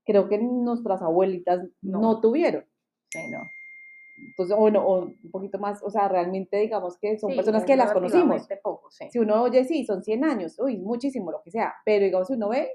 creo 0.05 0.29
que 0.29 0.37
nuestras 0.37 1.01
abuelitas 1.01 1.59
no, 1.81 1.99
No. 1.99 2.21
tuvieron. 2.21 2.65
Sí, 3.11 3.19
no. 3.29 3.49
Entonces, 4.17 4.55
bueno, 4.57 4.85
o 4.85 4.99
un 5.05 5.31
poquito 5.31 5.59
más, 5.59 5.83
o 5.83 5.89
sea, 5.89 6.07
realmente 6.07 6.57
digamos 6.57 6.97
que 6.97 7.17
son 7.19 7.31
Sí, 7.31 7.35
personas 7.35 7.65
que 7.65 7.75
las 7.75 7.91
conocimos. 7.91 8.47
poco, 8.63 8.89
sí. 8.89 9.07
Si 9.11 9.19
uno 9.19 9.43
oye, 9.43 9.65
sí, 9.65 9.85
son 9.85 10.01
100 10.03 10.23
años, 10.23 10.57
uy, 10.59 10.77
muchísimo, 10.77 11.31
lo 11.31 11.41
que 11.41 11.51
sea, 11.51 11.73
pero 11.85 12.05
digamos, 12.05 12.27
si 12.27 12.33
uno 12.35 12.47
ve, 12.49 12.69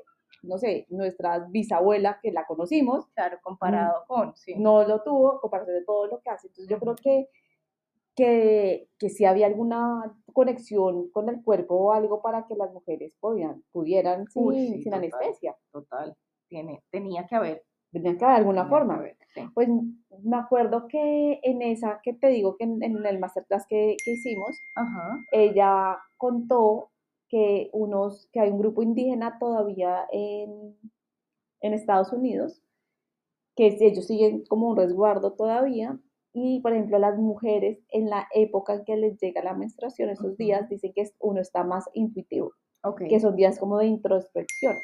no 0.47 0.59
sé, 0.59 0.87
nuestra 0.91 1.41
bisabuela 1.41 2.19
que 2.23 2.33
la 2.33 2.47
conocimos, 2.47 3.07
Claro, 3.15 3.39
comparado 3.43 4.05
con, 4.07 4.37
sí. 4.37 4.55
no 4.57 4.85
lo 4.85 5.03
tuvo, 5.03 5.41
comparación 5.41 5.77
de 5.79 5.85
todo 5.85 6.07
lo 6.07 6.21
que 6.21 6.31
hace. 6.31 6.49
Entonces, 6.49 6.69
yo 6.71 6.79
creo 6.79 6.95
que, 6.97 7.29
que, 8.17 8.89
que 8.99 9.11
si 9.11 9.25
había 9.25 9.47
alguna 9.47 10.15
conexión 10.33 11.11
con 11.11 11.29
el 11.29 11.43
cuerpo 11.43 11.75
o 11.75 11.93
algo 11.93 12.23
para 12.23 12.47
que 12.47 12.55
las 12.55 12.73
mujeres 12.73 13.13
podían, 13.21 13.63
pudieran 13.73 14.27
sin, 14.29 14.45
Uy, 14.45 14.57
sí, 14.59 14.73
sin 14.83 14.93
total. 14.93 14.99
anestesia. 14.99 15.57
Total, 15.73 16.17
tiene, 16.49 16.83
tenía 16.91 17.27
que 17.27 17.35
haber. 17.35 17.65
Tenía 17.93 18.17
que 18.19 18.25
haber 18.25 18.39
alguna 18.39 18.63
tenía 18.63 18.71
forma. 18.79 18.95
haber, 18.97 19.17
sí. 19.35 19.43
Pues 19.55 19.69
me 20.23 20.37
acuerdo 20.37 20.89
que 20.89 21.41
en 21.43 21.63
esa 21.63 22.01
que 22.03 22.13
te 22.13 22.29
digo 22.29 22.57
que 22.57 22.65
en, 22.65 22.83
en 22.83 23.05
el 23.07 23.19
masterclass 23.21 23.67
que, 23.69 23.97
que 24.05 24.11
hicimos, 24.13 24.57
Ajá. 24.75 25.19
ella 25.33 25.99
contó 26.17 26.91
que 27.29 27.71
unos, 27.73 28.29
que 28.33 28.41
hay 28.41 28.51
un 28.51 28.59
grupo 28.59 28.83
indígena 28.83 29.39
todavía 29.39 30.07
en, 30.13 30.77
en 31.61 31.75
Estados 31.75 32.13
Unidos, 32.13 32.61
que 33.57 33.77
ellos 33.81 34.07
siguen 34.07 34.45
como 34.49 34.69
un 34.69 34.77
resguardo 34.77 35.33
todavía, 35.33 35.99
y 36.33 36.61
por 36.61 36.73
ejemplo 36.73 36.99
las 36.99 37.17
mujeres 37.17 37.79
en 37.91 38.11
la 38.11 38.27
época 38.35 38.75
en 38.75 38.85
que 38.85 38.97
les 38.97 39.19
llega 39.21 39.43
la 39.43 39.55
menstruación, 39.55 40.11
esos 40.11 40.37
días 40.37 40.69
dicen 40.69 40.93
que 40.95 41.05
uno 41.21 41.41
está 41.41 41.63
más 41.63 41.85
intuitivo, 41.95 42.53
que 43.09 43.21
son 43.21 43.37
días 43.37 43.59
como 43.59 43.79
de 43.79 43.87
introspección, 43.87 44.77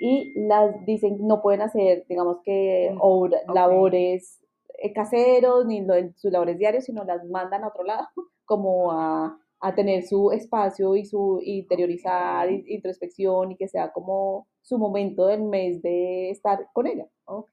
y 0.00 0.34
las 0.46 0.84
dicen 0.84 1.26
no 1.26 1.40
pueden 1.40 1.62
hacer, 1.62 2.04
digamos 2.08 2.38
que 2.44 2.90
Mm, 2.94 2.98
obra- 3.00 3.40
labores 3.54 4.40
eh, 4.80 4.92
caseros 4.92 5.64
ni 5.66 5.84
sus 6.16 6.30
labores 6.30 6.58
diarios, 6.58 6.84
sino 6.84 7.02
las 7.04 7.24
mandan 7.24 7.64
a 7.64 7.68
otro 7.68 7.82
lado, 7.84 8.06
como 8.44 8.92
a, 8.92 9.38
a 9.60 9.74
tener 9.74 10.04
su 10.04 10.30
espacio 10.30 10.94
y 10.96 11.04
su 11.04 11.40
interiorizar, 11.42 12.50
introspección 12.50 13.52
y 13.52 13.56
que 13.56 13.68
sea 13.68 13.92
como 13.92 14.46
su 14.62 14.78
momento 14.78 15.26
del 15.26 15.42
mes 15.42 15.82
de 15.82 16.30
estar 16.30 16.68
con 16.72 16.86
ella. 16.86 17.06
Ok. 17.24 17.50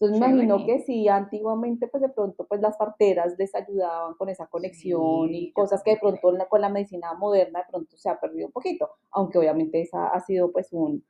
Entonces 0.00 0.20
me 0.20 0.26
imagino 0.26 0.66
que 0.66 0.80
sí, 0.80 1.08
antiguamente 1.08 1.86
pues 1.86 2.02
de 2.02 2.08
pronto 2.08 2.46
pues 2.48 2.60
las 2.60 2.76
parteras 2.76 3.36
les 3.38 3.54
ayudaban 3.54 4.14
con 4.14 4.28
esa 4.28 4.46
conexión 4.46 5.32
y 5.32 5.52
cosas 5.52 5.82
que 5.84 5.92
de 5.92 5.98
pronto 5.98 6.34
con 6.48 6.60
la 6.60 6.68
medicina 6.68 7.14
moderna 7.14 7.60
de 7.60 7.66
pronto 7.70 7.96
se 7.96 8.10
ha 8.10 8.18
perdido 8.18 8.48
un 8.48 8.52
poquito, 8.52 8.90
aunque 9.12 9.38
obviamente 9.38 9.80
esa 9.80 10.08
ha 10.08 10.20
sido 10.20 10.50
pues 10.50 10.72
un, 10.72 11.04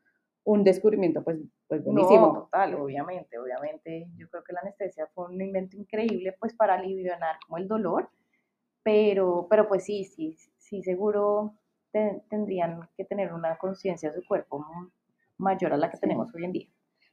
un 0.45 0.65
descubrimiento 0.65 1.25
pues, 1.25 1.39
pues 1.67 1.83
buenísimo. 1.83 2.27
No, 2.27 2.35
total, 2.43 2.75
obviamente, 2.75 3.39
obviamente 3.39 4.07
yo 4.17 4.29
creo 4.29 4.45
que 4.45 4.53
la 4.53 4.61
anestesia 4.61 5.09
fue 5.15 5.27
un 5.27 5.41
invento 5.41 5.77
increíble 5.77 6.37
pues 6.39 6.55
para 6.55 6.75
aliviar 6.75 7.19
como 7.47 7.57
el 7.57 7.67
dolor, 7.67 8.11
pero, 8.85 9.49
pero 9.51 9.67
pues 9.67 9.85
sí, 9.85 10.05
sí, 10.05 10.37
sí 10.59 10.83
seguro 10.83 11.55
tendrían 12.29 12.89
que 12.97 13.05
tener 13.05 13.33
una 13.33 13.57
conciencia 13.57 14.11
de 14.11 14.21
su 14.21 14.27
cuerpo 14.27 14.65
mayor 15.39 15.73
a 15.73 15.77
la 15.77 15.91
que 15.91 15.99
tenemos 15.99 16.35
hoy 16.35 16.45
en 16.45 16.53
día. 16.53 16.69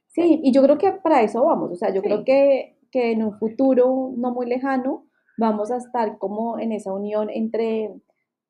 Sí, 0.08 0.40
y 0.42 0.52
yo 0.52 0.62
creo 0.62 0.76
que 0.76 0.92
para 0.92 1.22
eso 1.22 1.44
vamos, 1.44 1.70
o 1.72 1.76
sea, 1.76 1.92
yo 1.94 2.02
creo 2.02 2.24
que, 2.24 2.78
que 2.90 3.12
en 3.12 3.22
un 3.22 3.38
futuro 3.38 4.12
no 4.16 4.32
muy 4.32 4.46
lejano 4.46 5.06
vamos 5.38 5.70
a 5.70 5.78
estar 5.78 6.18
como 6.18 6.58
en 6.58 6.72
esa 6.72 6.92
unión 6.92 7.30
entre 7.30 7.94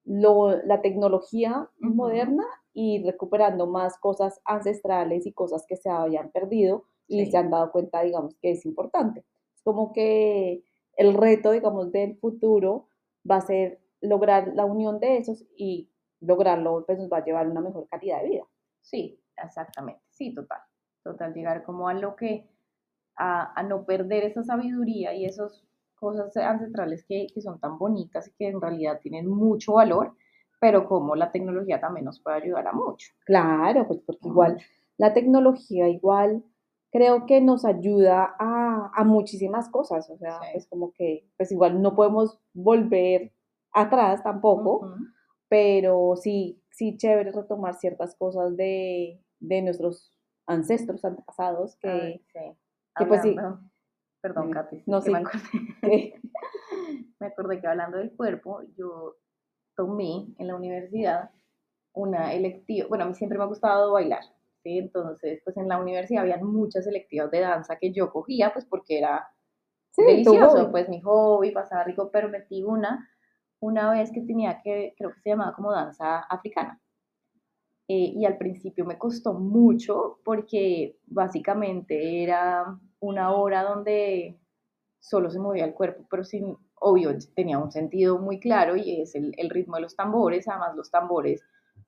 lo, 0.04 0.56
la 0.64 0.80
tecnología 0.80 1.68
moderna 1.78 2.44
y 2.72 3.04
recuperando 3.04 3.66
más 3.66 3.98
cosas 3.98 4.40
ancestrales 4.44 5.26
y 5.26 5.32
cosas 5.32 5.64
que 5.68 5.76
se 5.76 5.90
habían 5.90 6.30
perdido 6.30 6.84
y 7.06 7.26
se 7.26 7.36
han 7.36 7.50
dado 7.50 7.70
cuenta, 7.70 8.02
digamos, 8.02 8.34
que 8.40 8.52
es 8.52 8.64
importante. 8.64 9.24
Es 9.54 9.62
como 9.62 9.92
que 9.92 10.64
el 10.96 11.14
reto, 11.14 11.52
digamos, 11.52 11.92
del 11.92 12.16
futuro 12.16 12.88
va 13.28 13.36
a 13.36 13.40
ser 13.40 13.80
lograr 14.00 14.52
la 14.54 14.64
unión 14.64 15.00
de 15.00 15.18
esos 15.18 15.44
y 15.56 15.88
lograrlo, 16.20 16.84
pues 16.86 16.98
nos 16.98 17.10
va 17.10 17.18
a 17.18 17.24
llevar 17.24 17.48
una 17.48 17.60
mejor 17.60 17.88
calidad 17.88 18.22
de 18.22 18.28
vida. 18.28 18.44
Sí, 18.80 19.20
exactamente, 19.36 20.02
sí, 20.10 20.34
total, 20.34 20.60
total, 21.02 21.34
llegar 21.34 21.64
como 21.64 21.88
a 21.88 21.94
lo 21.94 22.16
que, 22.16 22.48
a, 23.16 23.58
a 23.58 23.62
no 23.62 23.84
perder 23.84 24.24
esa 24.24 24.42
sabiduría 24.42 25.14
y 25.14 25.24
esas 25.24 25.64
cosas 25.94 26.36
ancestrales 26.36 27.04
que, 27.04 27.28
que, 27.32 27.40
son 27.40 27.60
tan 27.60 27.78
bonitas 27.78 28.26
y 28.28 28.32
que 28.32 28.48
en 28.48 28.60
realidad 28.60 28.98
tienen 29.00 29.28
mucho 29.28 29.74
valor, 29.74 30.16
pero 30.60 30.88
como 30.88 31.14
la 31.14 31.30
tecnología 31.30 31.80
también 31.80 32.06
nos 32.06 32.20
puede 32.20 32.36
ayudar 32.36 32.66
a 32.66 32.72
mucho. 32.72 33.12
Claro, 33.24 33.86
pues 33.86 34.00
porque 34.04 34.28
igual 34.28 34.58
la 34.96 35.12
tecnología 35.12 35.88
igual 35.88 36.44
creo 36.92 37.26
que 37.26 37.40
nos 37.40 37.64
ayuda 37.64 38.36
a, 38.38 38.92
a 38.94 39.04
muchísimas 39.04 39.68
cosas, 39.70 40.08
o 40.10 40.18
sea, 40.18 40.38
es 40.54 40.66
como 40.66 40.92
que 40.92 41.26
pues 41.36 41.50
igual 41.50 41.80
no 41.80 41.94
podemos 41.96 42.38
volver 42.52 43.32
atrás 43.72 44.22
tampoco, 44.22 44.94
pero 45.48 46.14
sí, 46.16 46.62
sí 46.70 46.96
chévere 46.98 47.32
retomar 47.32 47.74
ciertas 47.74 48.14
cosas 48.14 48.56
de, 48.56 49.20
de 49.40 49.62
nuestros 49.62 50.12
ancestros 50.46 51.04
antepasados 51.04 51.76
que, 51.76 52.22
que 52.32 53.06
pues 53.06 53.22
sí. 53.22 53.36
Perdón, 54.20 54.52
Katy. 54.52 54.84
No, 54.86 55.00
sí. 55.00 55.10
Me 55.10 55.18
acordé, 55.18 55.42
me 57.20 57.26
acordé 57.26 57.60
que 57.60 57.66
hablando 57.66 57.98
del 57.98 58.12
cuerpo, 58.12 58.60
yo 58.76 59.16
tomé 59.74 60.28
en 60.38 60.46
la 60.46 60.54
universidad 60.54 61.30
una 61.94 62.32
electiva, 62.32 62.86
bueno, 62.88 63.04
a 63.04 63.08
mí 63.08 63.14
siempre 63.14 63.36
me 63.36 63.44
ha 63.44 63.48
gustado 63.48 63.92
bailar, 63.92 64.22
¿sí? 64.62 64.78
Entonces, 64.78 65.40
pues 65.44 65.56
en 65.56 65.68
la 65.68 65.78
universidad 65.78 66.22
había 66.22 66.38
muchas 66.38 66.84
selectivas 66.84 67.30
de 67.30 67.40
danza 67.40 67.76
que 67.78 67.92
yo 67.92 68.10
cogía, 68.10 68.52
pues 68.52 68.64
porque 68.64 68.98
era 68.98 69.28
delicioso, 69.96 70.70
pues 70.70 70.88
mi 70.88 71.00
hobby, 71.00 71.50
pasaba 71.50 71.84
rico, 71.84 72.10
pero 72.10 72.28
metí 72.28 72.62
una, 72.62 73.08
una 73.60 73.90
vez 73.90 74.10
que 74.10 74.22
tenía 74.22 74.60
que, 74.62 74.94
creo 74.96 75.12
que 75.12 75.20
se 75.20 75.30
llamaba 75.30 75.54
como 75.54 75.72
danza 75.72 76.20
africana. 76.20 76.80
Eh, 77.88 78.12
y 78.14 78.24
al 78.24 78.38
principio 78.38 78.84
me 78.84 78.96
costó 78.96 79.34
mucho 79.34 80.20
porque 80.24 80.98
básicamente 81.06 82.22
era 82.22 82.78
una 83.00 83.32
hora 83.32 83.64
donde 83.64 84.38
solo 85.00 85.30
se 85.30 85.40
movía 85.40 85.64
el 85.64 85.74
cuerpo, 85.74 86.06
pero 86.08 86.24
sin, 86.24 86.56
obvio, 86.76 87.10
tenía 87.34 87.58
un 87.58 87.72
sentido 87.72 88.18
muy 88.18 88.38
claro 88.38 88.76
y 88.76 89.02
es 89.02 89.14
el, 89.16 89.34
el 89.36 89.50
ritmo 89.50 89.76
de 89.76 89.82
los 89.82 89.96
tambores, 89.96 90.46
además 90.48 90.76
los 90.76 90.90
tambores 90.90 91.42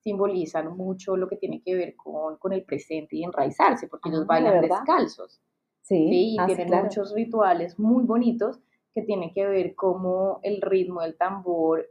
simbolizan 0.05 0.77
mucho 0.77 1.17
lo 1.17 1.27
que 1.27 1.35
tiene 1.35 1.63
que 1.63 1.73
ver 1.73 1.95
con, 1.95 2.37
con 2.37 2.53
el 2.53 2.63
presente 2.63 3.15
y 3.15 3.23
enraizarse, 3.23 3.87
porque 3.87 4.09
ellos 4.09 4.21
ah, 4.21 4.27
bailan 4.27 4.61
descalzos. 4.61 5.41
Sí, 5.81 6.35
y 6.35 6.37
ah, 6.39 6.45
tienen 6.45 6.69
muchos 6.69 7.11
rituales 7.15 7.79
muy 7.79 8.03
bonitos 8.03 8.59
que 8.93 9.01
tienen 9.01 9.33
que 9.33 9.47
ver 9.47 9.73
como 9.73 10.39
el 10.43 10.61
ritmo 10.61 11.01
del 11.01 11.17
tambor 11.17 11.89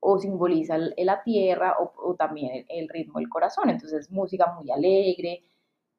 o 0.00 0.18
simboliza 0.18 0.76
la 0.78 1.22
tierra 1.22 1.76
o, 1.80 1.92
o 1.96 2.14
también 2.14 2.66
el, 2.68 2.88
ritmo 2.90 3.20
del 3.20 3.30
corazón. 3.30 3.70
Entonces, 3.70 4.10
música 4.10 4.52
muy 4.52 4.70
alegre. 4.70 5.42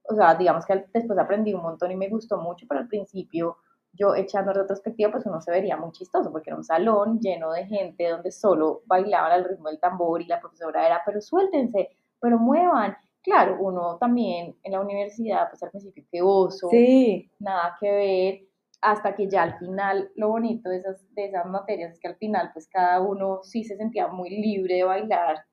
O 0.03 0.13
sea, 0.13 0.35
digamos 0.35 0.63
que 0.63 0.85
después 0.93 1.17
aprendí 1.17 1.55
un 1.55 1.63
montón 1.63 1.91
y 1.91 1.95
me 1.95 2.07
gustó 2.07 2.37
mucho, 2.37 2.67
pero 2.69 2.81
al 2.81 2.87
principio 2.87 3.57
yo 3.93 4.15
echando 4.15 4.53
retrospectiva, 4.53 5.11
pues 5.11 5.25
uno 5.25 5.41
se 5.41 5.51
vería 5.51 5.77
muy 5.77 5.91
chistoso, 5.91 6.31
porque 6.31 6.49
era 6.49 6.57
un 6.57 6.63
salón 6.63 7.19
lleno 7.19 7.51
de 7.51 7.65
gente 7.65 8.09
donde 8.09 8.31
solo 8.31 8.83
bailaban 8.85 9.31
al 9.31 9.45
ritmo 9.45 9.69
del 9.69 9.79
tambor 9.79 10.21
y 10.21 10.25
la 10.25 10.39
profesora 10.39 10.85
era, 10.85 11.01
pero 11.05 11.21
suéltense, 11.21 11.89
pero 12.19 12.37
muevan. 12.37 12.95
Claro, 13.21 13.57
uno 13.59 13.97
también 13.97 14.55
en 14.63 14.71
la 14.71 14.79
universidad, 14.79 15.49
pues 15.49 15.61
al 15.63 15.71
principio, 15.71 16.05
qué 16.11 16.21
oso, 16.21 16.69
sí. 16.69 17.29
nada 17.39 17.75
que 17.79 17.91
ver, 17.91 18.39
hasta 18.81 19.15
que 19.15 19.27
ya 19.27 19.43
al 19.43 19.57
final, 19.57 20.11
lo 20.15 20.29
bonito 20.29 20.69
de 20.69 20.77
esas, 20.77 21.13
de 21.13 21.25
esas 21.25 21.45
materias 21.45 21.93
es 21.93 21.99
que 21.99 22.07
al 22.07 22.15
final, 22.15 22.51
pues 22.53 22.67
cada 22.69 23.01
uno 23.01 23.39
sí 23.43 23.63
se 23.63 23.75
sentía 23.75 24.07
muy 24.07 24.29
libre 24.29 24.75
de 24.75 24.83
bailar 24.83 25.43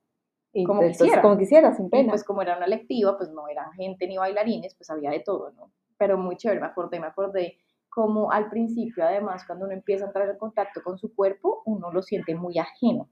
como 0.63 0.83
quisiera. 0.83 1.21
Como 1.21 1.37
quisiera, 1.37 1.75
sin 1.75 1.91
pena. 1.91 2.05
Y 2.05 2.09
pues 2.11 2.23
como 2.23 2.43
era 2.43 2.57
una 2.57 2.69
lectiva, 2.69 3.17
pues 3.17 3.31
no 3.31 3.49
eran 3.49 3.73
gente 3.73 4.07
ni 4.07 4.17
bailarines, 4.17 4.75
pues 4.77 4.89
había 4.91 5.11
de 5.11 5.21
todo, 5.21 5.51
¿no? 5.53 5.73
Pero 5.99 6.17
muy 6.17 6.37
chévere, 6.37 6.61
me 6.61 6.67
acordé, 6.67 7.01
me 7.01 7.07
acordé 7.09 7.59
como 7.95 8.33
al 8.33 8.51
principio, 8.51 9.05
además, 9.05 9.45
cuando 9.47 9.67
uno 9.67 9.75
empieza 9.75 10.05
a 10.05 10.09
entrar 10.09 10.29
en 10.29 10.37
contacto 10.37 10.83
con 10.83 10.99
su 10.99 11.15
cuerpo, 11.15 11.63
uno 11.65 11.93
lo 11.93 12.03
siente 12.03 12.35
muy 12.35 12.59
ajeno. 12.59 13.09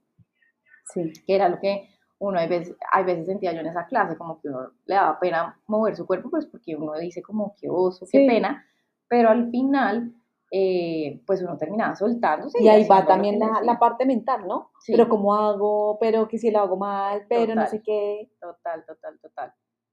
Sí. 0.92 1.12
Que 1.25 1.37
era 1.37 1.49
lo 1.49 1.61
que 1.61 1.88
uno 2.18 2.38
hay 2.38 2.49
veces, 2.49 2.77
hay 2.90 3.05
veces 3.05 3.27
sentía 3.27 3.53
yo 3.53 3.61
en 3.61 3.68
esa 3.68 3.87
clase, 3.87 4.16
como 4.16 4.40
que 4.40 4.49
uno 4.49 4.73
le 4.87 4.95
daba 4.95 5.21
pena 5.21 5.61
mover 5.68 5.95
su 5.95 6.05
cuerpo, 6.05 6.31
pues 6.31 6.47
porque 6.47 6.75
uno 6.75 6.99
dice 6.99 7.23
como 7.23 7.55
que 7.61 7.68
oso, 7.71 8.07
qué 8.11 8.27
pena, 8.27 8.66
pero 9.09 9.31
al 9.31 9.51
final, 9.51 10.12
eh, 10.51 11.23
pues 11.27 11.42
uno 11.42 11.57
terminaba 11.57 11.95
soltándose. 11.95 12.61
Y, 12.61 12.68
ahí 12.68 12.87
va 12.87 13.07
también 13.07 13.38
la, 13.38 13.61
la, 13.62 13.79
parte 13.79 14.05
mental, 14.05 14.49
¿no? 14.49 14.73
Pero 14.87 15.09
cómo 15.09 15.35
hago, 15.35 15.99
pero 16.01 16.27
que 16.27 16.38
si 16.38 16.51
lo 16.51 16.59
hago 16.59 16.77
mal, 16.77 17.25
pero 17.29 17.55
no 17.55 17.66
sé 17.66 17.83
qué. 17.83 18.33
Total, 18.40 18.85
total, 18.85 19.18
total 19.21 19.53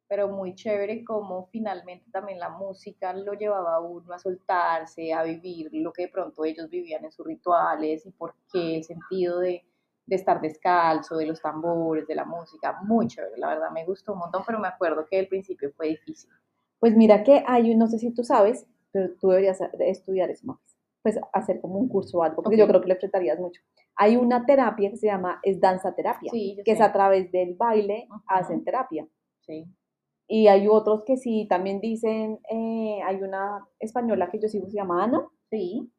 pero 0.09 0.27
muy 0.27 0.55
chévere 0.55 1.05
como 1.05 1.45
finalmente 1.51 2.09
también 2.11 2.39
la 2.39 2.49
música 2.49 3.13
lo 3.13 3.33
llevaba 3.33 3.75
a 3.75 3.79
uno 3.79 4.11
a 4.11 4.17
soltarse, 4.17 5.13
a 5.13 5.21
vivir 5.21 5.69
lo 5.71 5.93
que 5.93 6.03
de 6.03 6.07
pronto 6.09 6.43
ellos 6.43 6.67
vivían 6.67 7.05
en 7.05 7.11
sus 7.11 7.25
rituales 7.25 8.07
y 8.07 8.11
por 8.11 8.33
qué 8.51 8.77
el 8.77 8.83
sentido 8.83 9.39
de, 9.39 9.63
de 10.07 10.15
estar 10.15 10.41
descalzo, 10.41 11.15
de 11.15 11.27
los 11.27 11.39
tambores, 11.39 12.07
de 12.07 12.15
la 12.15 12.25
música, 12.25 12.79
muy 12.81 13.05
chévere, 13.05 13.37
la 13.37 13.49
verdad 13.49 13.69
me 13.71 13.85
gustó 13.85 14.13
un 14.13 14.19
montón, 14.19 14.41
pero 14.47 14.59
me 14.59 14.67
acuerdo 14.67 15.05
que 15.05 15.19
al 15.19 15.27
principio 15.27 15.71
fue 15.77 15.89
difícil. 15.89 16.31
Pues 16.79 16.97
mira 16.97 17.23
que 17.23 17.43
hay, 17.45 17.75
no 17.75 17.85
sé 17.85 17.99
si 17.99 18.11
tú 18.11 18.23
sabes, 18.23 18.65
pero 18.91 19.13
tú 19.21 19.29
deberías 19.29 19.61
estudiar 19.77 20.31
eso 20.31 20.47
más, 20.47 20.57
pues 21.03 21.19
hacer 21.33 21.61
como 21.61 21.77
un 21.77 21.87
curso 21.87 22.17
o 22.17 22.23
algo, 22.23 22.41
porque 22.41 22.57
yo 22.57 22.67
creo 22.67 22.81
que 22.81 22.87
lo 22.87 22.93
enfrentarías 22.95 23.39
mucho. 23.39 23.61
Hay 23.95 24.15
una 24.15 24.43
terapia 24.47 24.89
que 24.89 24.97
se 24.97 25.05
llama, 25.05 25.39
es 25.43 25.59
danza 25.59 25.93
terapia, 25.93 26.31
que 26.31 26.71
es 26.71 26.81
a 26.81 26.91
través 26.91 27.31
del 27.31 27.53
baile, 27.53 28.07
hacen 28.25 28.63
terapia. 28.63 29.07
Sí. 29.41 29.67
Y 30.31 30.47
hay 30.47 30.67
otros 30.67 31.03
que 31.05 31.17
sí 31.17 31.47
también 31.49 31.81
dicen, 31.81 32.39
eh, 32.51 32.99
hay 33.03 33.15
una 33.23 33.67
española 33.79 34.29
que 34.29 34.39
yo 34.39 34.47
sigo, 34.47 34.69
se 34.69 34.77
llama 34.77 35.03
Ana. 35.03 35.27
Sí. 35.49 35.91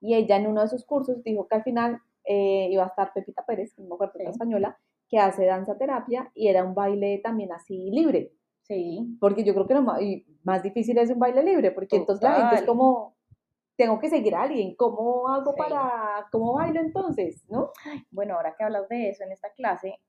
Y 0.00 0.14
ella 0.14 0.36
en 0.36 0.48
uno 0.48 0.62
de 0.62 0.68
sus 0.68 0.84
cursos 0.84 1.22
dijo 1.22 1.46
que 1.46 1.54
al 1.54 1.62
final 1.62 2.00
eh, 2.24 2.66
iba 2.72 2.82
a 2.82 2.88
estar 2.88 3.12
Pepita 3.12 3.46
Pérez, 3.46 3.72
que 3.74 3.82
no 3.82 3.90
me 3.90 3.94
acuerdo, 3.94 4.18
española, 4.28 4.76
que 5.08 5.20
hace 5.20 5.46
danza 5.46 5.78
terapia 5.78 6.28
y 6.34 6.48
era 6.48 6.64
un 6.64 6.74
baile 6.74 7.20
también 7.22 7.52
así 7.52 7.88
libre. 7.92 8.32
Sí. 8.62 9.16
Porque 9.20 9.44
yo 9.44 9.54
creo 9.54 9.68
que 9.68 9.74
lo 9.74 9.82
más, 9.82 10.00
más 10.42 10.64
difícil 10.64 10.98
es 10.98 11.10
un 11.10 11.20
baile 11.20 11.44
libre, 11.44 11.70
porque 11.70 11.96
entonces 11.96 12.28
la 12.28 12.34
gente 12.34 12.56
es 12.56 12.62
como, 12.62 13.14
tengo 13.76 14.00
que 14.00 14.10
seguir 14.10 14.34
a 14.34 14.42
alguien, 14.42 14.74
¿cómo 14.74 15.28
hago 15.28 15.54
para, 15.54 16.26
cómo 16.32 16.54
bailo 16.54 16.80
entonces? 16.80 17.44
¿No? 17.48 17.70
Bueno, 18.10 18.34
ahora 18.34 18.56
que 18.58 18.64
hablas 18.64 18.88
de 18.88 19.10
eso 19.10 19.22
en 19.22 19.30
esta 19.30 19.52
clase, 19.52 20.00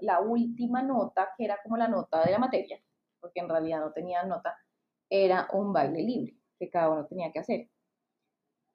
la 0.00 0.20
última 0.20 0.82
nota, 0.82 1.28
que 1.38 1.44
era 1.44 1.56
como 1.62 1.76
la 1.76 1.86
nota 1.86 2.24
de 2.24 2.32
la 2.32 2.38
materia, 2.40 2.80
porque 3.22 3.40
en 3.40 3.48
realidad 3.48 3.80
no 3.80 3.92
tenía 3.92 4.22
nota, 4.24 4.54
era 5.08 5.48
un 5.54 5.72
baile 5.72 6.02
libre 6.02 6.36
que 6.58 6.68
cada 6.68 6.90
uno 6.90 7.06
tenía 7.06 7.32
que 7.32 7.38
hacer. 7.38 7.70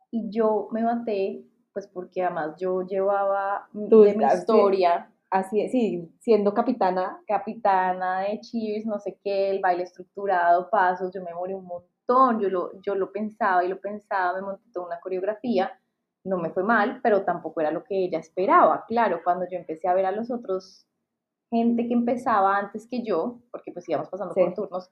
Y 0.09 0.31
yo 0.31 0.69
me 0.71 0.81
maté, 0.81 1.43
pues 1.71 1.87
porque 1.87 2.23
además 2.23 2.55
yo 2.57 2.81
llevaba 2.81 3.67
de 3.73 4.15
mi 4.15 4.25
historia. 4.25 5.13
Así 5.29 5.67
sí, 5.69 6.09
siendo 6.19 6.53
capitana. 6.53 7.21
Capitana 7.27 8.21
de 8.21 8.39
Cheers, 8.39 8.85
no 8.85 8.97
sé 8.97 9.19
qué, 9.23 9.51
el 9.51 9.59
baile 9.59 9.83
estructurado, 9.83 10.69
pasos, 10.71 11.13
yo 11.13 11.21
me 11.21 11.33
morí 11.33 11.53
un 11.53 11.65
montón 11.65 11.97
montón, 12.07 12.39
yo 12.39 12.49
lo, 12.49 12.81
yo 12.81 12.95
lo 12.95 13.11
pensaba 13.11 13.63
y 13.63 13.67
lo 13.67 13.79
pensaba, 13.79 14.33
me 14.35 14.41
monté 14.41 14.63
toda 14.71 14.87
una 14.87 14.99
coreografía, 14.99 15.71
no 16.23 16.37
me 16.37 16.49
fue 16.49 16.63
mal, 16.63 16.99
pero 17.01 17.23
tampoco 17.23 17.61
era 17.61 17.71
lo 17.71 17.83
que 17.83 18.05
ella 18.05 18.19
esperaba. 18.19 18.85
Claro, 18.87 19.21
cuando 19.23 19.45
yo 19.49 19.57
empecé 19.57 19.87
a 19.87 19.93
ver 19.93 20.05
a 20.05 20.11
los 20.11 20.31
otros, 20.31 20.85
gente 21.49 21.87
que 21.87 21.93
empezaba 21.93 22.57
antes 22.57 22.87
que 22.87 23.03
yo, 23.03 23.39
porque 23.51 23.71
pues 23.71 23.87
íbamos 23.87 24.09
pasando 24.09 24.33
por 24.33 24.53
turnos, 24.53 24.89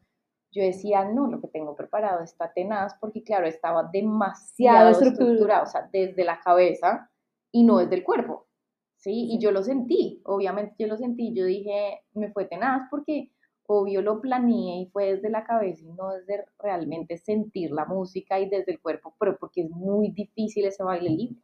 yo 0.51 0.63
decía, 0.63 1.03
no, 1.03 1.27
lo 1.27 1.41
que 1.41 1.49
tengo 1.49 1.75
preparado 1.75 2.23
está 2.23 2.53
tenaz, 2.53 2.95
porque 2.99 3.23
claro, 3.23 3.45
estaba 3.45 3.89
demasiado 3.91 4.89
estructurado, 4.91 5.63
o 5.63 5.67
sea, 5.67 5.89
desde 5.91 6.23
la 6.23 6.39
cabeza 6.39 7.11
y 7.51 7.63
no 7.63 7.79
desde 7.79 7.95
el 7.95 8.03
cuerpo, 8.03 8.47
¿sí? 8.95 9.27
Y 9.31 9.39
yo 9.39 9.51
lo 9.51 9.63
sentí, 9.63 10.21
obviamente 10.23 10.75
yo 10.79 10.87
lo 10.87 10.95
sentí, 10.95 11.33
yo 11.33 11.45
dije, 11.45 12.03
me 12.13 12.31
fue 12.31 12.45
tenaz 12.45 12.87
porque 12.89 13.31
obvio 13.67 14.01
lo 14.01 14.21
planeé 14.21 14.81
y 14.81 14.89
fue 14.91 15.15
desde 15.15 15.29
la 15.29 15.43
cabeza 15.43 15.83
y 15.83 15.91
no 15.91 16.11
desde 16.11 16.45
realmente 16.59 17.17
sentir 17.17 17.71
la 17.71 17.85
música 17.85 18.39
y 18.39 18.47
desde 18.47 18.71
el 18.71 18.79
cuerpo, 18.79 19.13
pero 19.19 19.37
porque 19.37 19.63
es 19.63 19.69
muy 19.69 20.11
difícil 20.11 20.65
ese 20.65 20.83
baile 20.83 21.09
libre. 21.09 21.41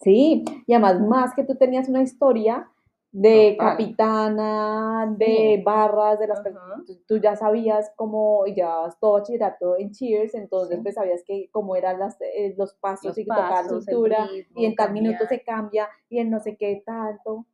Sí, 0.00 0.44
y 0.66 0.72
además 0.72 1.00
más 1.00 1.34
que 1.34 1.44
tú 1.44 1.56
tenías 1.56 1.88
una 1.88 2.02
historia 2.02 2.68
de 3.12 3.56
capitana, 3.58 5.12
de 5.16 5.60
barras, 5.64 6.20
de 6.20 6.28
las 6.28 6.40
personas, 6.40 6.80
tú 7.08 7.18
ya 7.18 7.34
sabías 7.34 7.92
cómo, 7.96 8.46
y 8.46 8.54
llevabas 8.54 8.98
todo 9.00 9.14
bachillerato 9.14 9.76
en 9.78 9.90
Cheers, 9.90 10.34
entonces 10.34 10.78
pues 10.82 10.94
sabías 10.94 11.22
que 11.26 11.48
cómo 11.50 11.74
eran 11.74 11.98
las, 11.98 12.20
eh, 12.20 12.54
los 12.56 12.74
pasos 12.74 13.18
y 13.18 13.24
tocar 13.24 13.64
la 13.64 13.80
cintura, 13.80 14.28
y 14.54 14.64
en 14.64 14.74
tal 14.76 14.92
minuto 14.92 15.26
se 15.28 15.42
cambia, 15.42 15.88
y 16.08 16.18
en 16.18 16.30
no 16.30 16.38
sé 16.38 16.56
qué 16.56 16.82
tanto, 16.86 17.46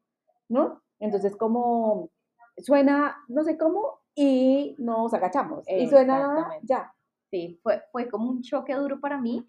¿no? 0.49 0.83
Entonces 0.99 1.37
como 1.37 2.11
suena 2.59 3.17
no 3.29 3.43
sé 3.43 3.57
cómo 3.57 4.01
y 4.15 4.75
nos 4.79 5.15
agachamos, 5.15 5.67
y 5.69 5.89
suena 5.89 6.51
ya. 6.63 6.93
Sí, 7.31 7.59
fue, 7.63 7.83
fue 7.91 8.09
como 8.09 8.31
un 8.31 8.43
choque 8.43 8.75
duro 8.75 9.01
para 9.01 9.19
mí, 9.19 9.45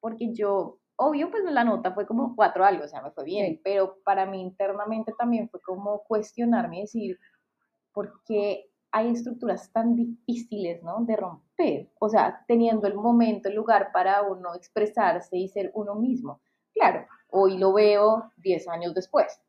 porque 0.00 0.32
yo 0.32 0.79
obvio, 1.00 1.30
pues 1.30 1.42
la 1.44 1.64
nota 1.64 1.92
fue 1.92 2.06
como 2.06 2.36
cuatro 2.36 2.64
algo, 2.64 2.84
o 2.84 2.88
sea, 2.88 3.00
me 3.00 3.10
fue 3.10 3.24
bien, 3.24 3.60
pero 3.64 3.96
para 4.04 4.26
mí 4.26 4.40
internamente 4.40 5.14
también 5.18 5.48
fue 5.48 5.60
como 5.62 6.02
cuestionarme 6.04 6.78
y 6.78 6.80
decir, 6.82 7.18
¿por 7.92 8.22
qué 8.24 8.70
hay 8.92 9.10
estructuras 9.10 9.72
tan 9.72 9.96
difíciles, 9.96 10.82
¿no? 10.82 11.04
De 11.06 11.16
romper, 11.16 11.90
o 11.98 12.08
sea, 12.08 12.44
teniendo 12.46 12.86
el 12.86 12.94
momento, 12.94 13.48
el 13.48 13.54
lugar 13.54 13.92
para 13.92 14.22
uno 14.22 14.54
expresarse 14.54 15.38
y 15.38 15.48
ser 15.48 15.70
uno 15.74 15.94
mismo. 15.94 16.42
Claro, 16.74 17.06
hoy 17.28 17.56
lo 17.56 17.72
veo 17.72 18.30
diez 18.36 18.68
años 18.68 18.94
después. 18.94 19.40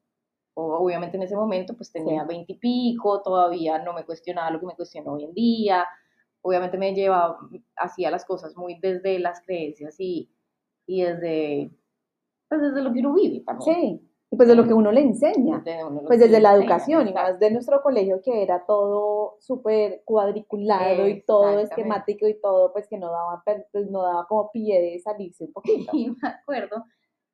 O, 0.54 0.76
obviamente 0.78 1.18
en 1.18 1.24
ese 1.24 1.36
momento 1.36 1.76
pues 1.76 1.92
tenía 1.92 2.24
veinte 2.24 2.54
y 2.54 2.60
pico, 2.60 3.22
todavía 3.22 3.78
no 3.80 3.94
me 3.94 4.06
cuestionaba 4.06 4.52
lo 4.52 4.60
que 4.60 4.68
me 4.68 4.76
cuestiono 4.76 5.14
hoy 5.14 5.26
en 5.26 5.34
día. 5.34 5.86
Obviamente 6.42 6.78
me 6.78 6.94
llevaba, 6.94 7.38
hacía 7.76 8.10
las 8.10 8.26
cosas 8.26 8.56
muy 8.56 8.80
desde 8.80 9.20
las 9.20 9.42
creencias 9.42 9.96
y, 10.00 10.30
y 10.86 11.04
desde, 11.04 11.72
pues 12.50 12.62
desde 12.62 12.82
lo 12.82 12.94
que 12.94 13.00
uno 13.00 13.13
vive 13.13 13.44
también. 13.46 13.76
Sí, 13.76 14.12
y 14.34 14.38
pues 14.38 14.48
de 14.48 14.56
lo 14.56 14.65
que 14.65 14.74
uno 14.74 14.94
le 14.94 15.02
enseña, 15.02 15.62
pues 16.08 16.22
desde 16.22 16.39
la 16.39 16.54
educación 16.54 17.06
y 17.06 17.13
más 17.13 17.38
de 17.38 17.52
nuestro 17.52 17.82
colegio 17.82 18.22
que 18.24 18.41
era 18.41 18.65
todo 18.65 19.36
súper 19.41 20.04
cuadriculado 20.06 21.06
y 21.06 21.22
todo 21.24 21.60
esquemático 21.60 22.26
y 22.30 22.39
todo, 22.39 22.72
pues 22.72 22.88
que 22.88 22.98
no 22.98 23.12
daba, 23.12 23.44
pues 23.74 23.91
no 23.91 24.02
daba 24.04 24.26
como 24.28 24.50
pie 24.50 24.82
de 24.82 25.00
salirse 25.00 25.44
un 25.44 25.52
poquito. 25.52 25.91
Y 25.94 26.12
me 26.12 26.30
acuerdo 26.30 26.86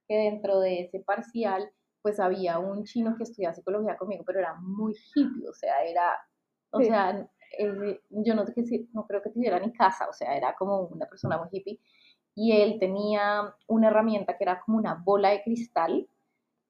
que 0.08 0.16
dentro 0.18 0.60
de 0.60 0.82
ese 0.82 1.00
parcial, 1.02 1.70
pues 2.02 2.20
había 2.20 2.58
un 2.58 2.84
chino 2.84 3.16
que 3.16 3.24
estudiaba 3.24 3.54
psicología 3.54 3.96
conmigo, 3.96 4.24
pero 4.26 4.40
era 4.40 4.56
muy 4.60 4.94
hippie, 4.94 5.48
o 5.48 5.54
sea, 5.54 5.84
era, 5.86 6.18
o 6.72 6.82
sea, 6.82 7.30
yo 7.60 8.34
no, 8.34 8.44
no 8.94 9.06
creo 9.06 9.22
que 9.22 9.30
tuviera 9.30 9.60
ni 9.60 9.72
casa, 9.72 10.08
o 10.10 10.14
sea, 10.14 10.36
era 10.36 10.56
como 10.56 10.88
una 10.88 11.06
persona 11.06 11.38
muy 11.38 11.48
hippie 11.52 11.80
y 12.40 12.52
él 12.52 12.78
tenía 12.80 13.56
una 13.68 13.88
herramienta 13.88 14.38
que 14.38 14.44
era 14.44 14.62
como 14.62 14.78
una 14.78 14.94
bola 14.94 15.30
de 15.32 15.42
cristal 15.42 16.08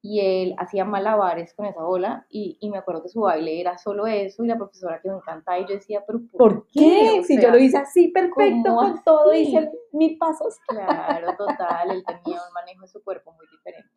y 0.01 0.21
él 0.21 0.55
hacía 0.57 0.85
malabares 0.85 1.53
con 1.53 1.65
esa 1.65 1.83
bola 1.83 2.25
y, 2.29 2.57
y 2.61 2.69
me 2.69 2.77
acuerdo 2.77 3.03
que 3.03 3.09
su 3.09 3.19
baile 3.19 3.59
era 3.59 3.77
solo 3.77 4.07
eso 4.07 4.45
y 4.45 4.47
la 4.47 4.55
profesora 4.55 5.01
que 5.01 5.09
me 5.09 5.17
encantaba 5.17 5.59
y 5.59 5.63
yo 5.63 5.73
decía, 5.75 6.05
pero 6.07 6.21
¿por, 6.31 6.67
qué? 6.67 7.21
si 7.25 7.37
yo 7.41 7.51
lo 7.51 7.57
hice 7.57 7.77
así 7.79 8.07
perfecto 8.07 8.75
con 8.75 9.03
todo, 9.03 9.33
hice 9.33 9.69
mil 9.91 10.17
pasos. 10.17 10.57
Claro, 10.69 11.35
total, 11.37 11.91
él 11.91 12.03
tenía 12.05 12.39
un 12.47 12.53
manejo 12.53 12.83
de 12.83 12.87
su 12.87 13.03
cuerpo 13.03 13.33
muy 13.33 13.45
diferente. 13.51 13.89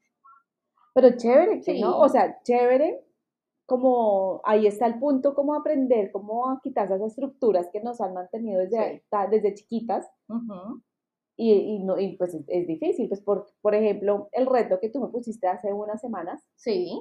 Pero 0.93 1.17
chévere, 1.17 1.63
¿no? 1.81 2.01
O 2.01 2.09
sea, 2.09 2.43
chévere, 2.43 3.01
como 3.65 4.41
ahí 4.43 4.67
está 4.67 4.87
el 4.87 4.99
punto, 4.99 5.37
cómo 5.37 5.55
aprender, 5.55 6.11
cómo 6.11 6.59
quitar 6.65 6.87
esas 6.87 7.03
estructuras 7.03 7.69
que 7.73 7.81
nos 7.81 8.01
han 8.01 8.13
mantenido 8.13 8.59
desde, 8.59 9.05
desde 9.31 9.55
chiquitas 9.55 10.11
y, 11.41 11.53
y, 11.53 11.79
no, 11.79 11.99
y 11.99 12.17
pues 12.19 12.37
es, 12.49 12.67
difícil, 12.67 13.09
pues 13.09 13.23
por, 13.23 13.47
por 13.63 13.75
ejemplo, 13.75 14.29
el 14.33 14.45
reto 14.45 14.79
que 14.79 14.91
tú 14.91 15.01
me 15.01 15.09
pusiste 15.09 15.47
hace 15.47 15.73
unas 15.73 15.99
semanas, 15.99 16.43
sí. 16.55 17.01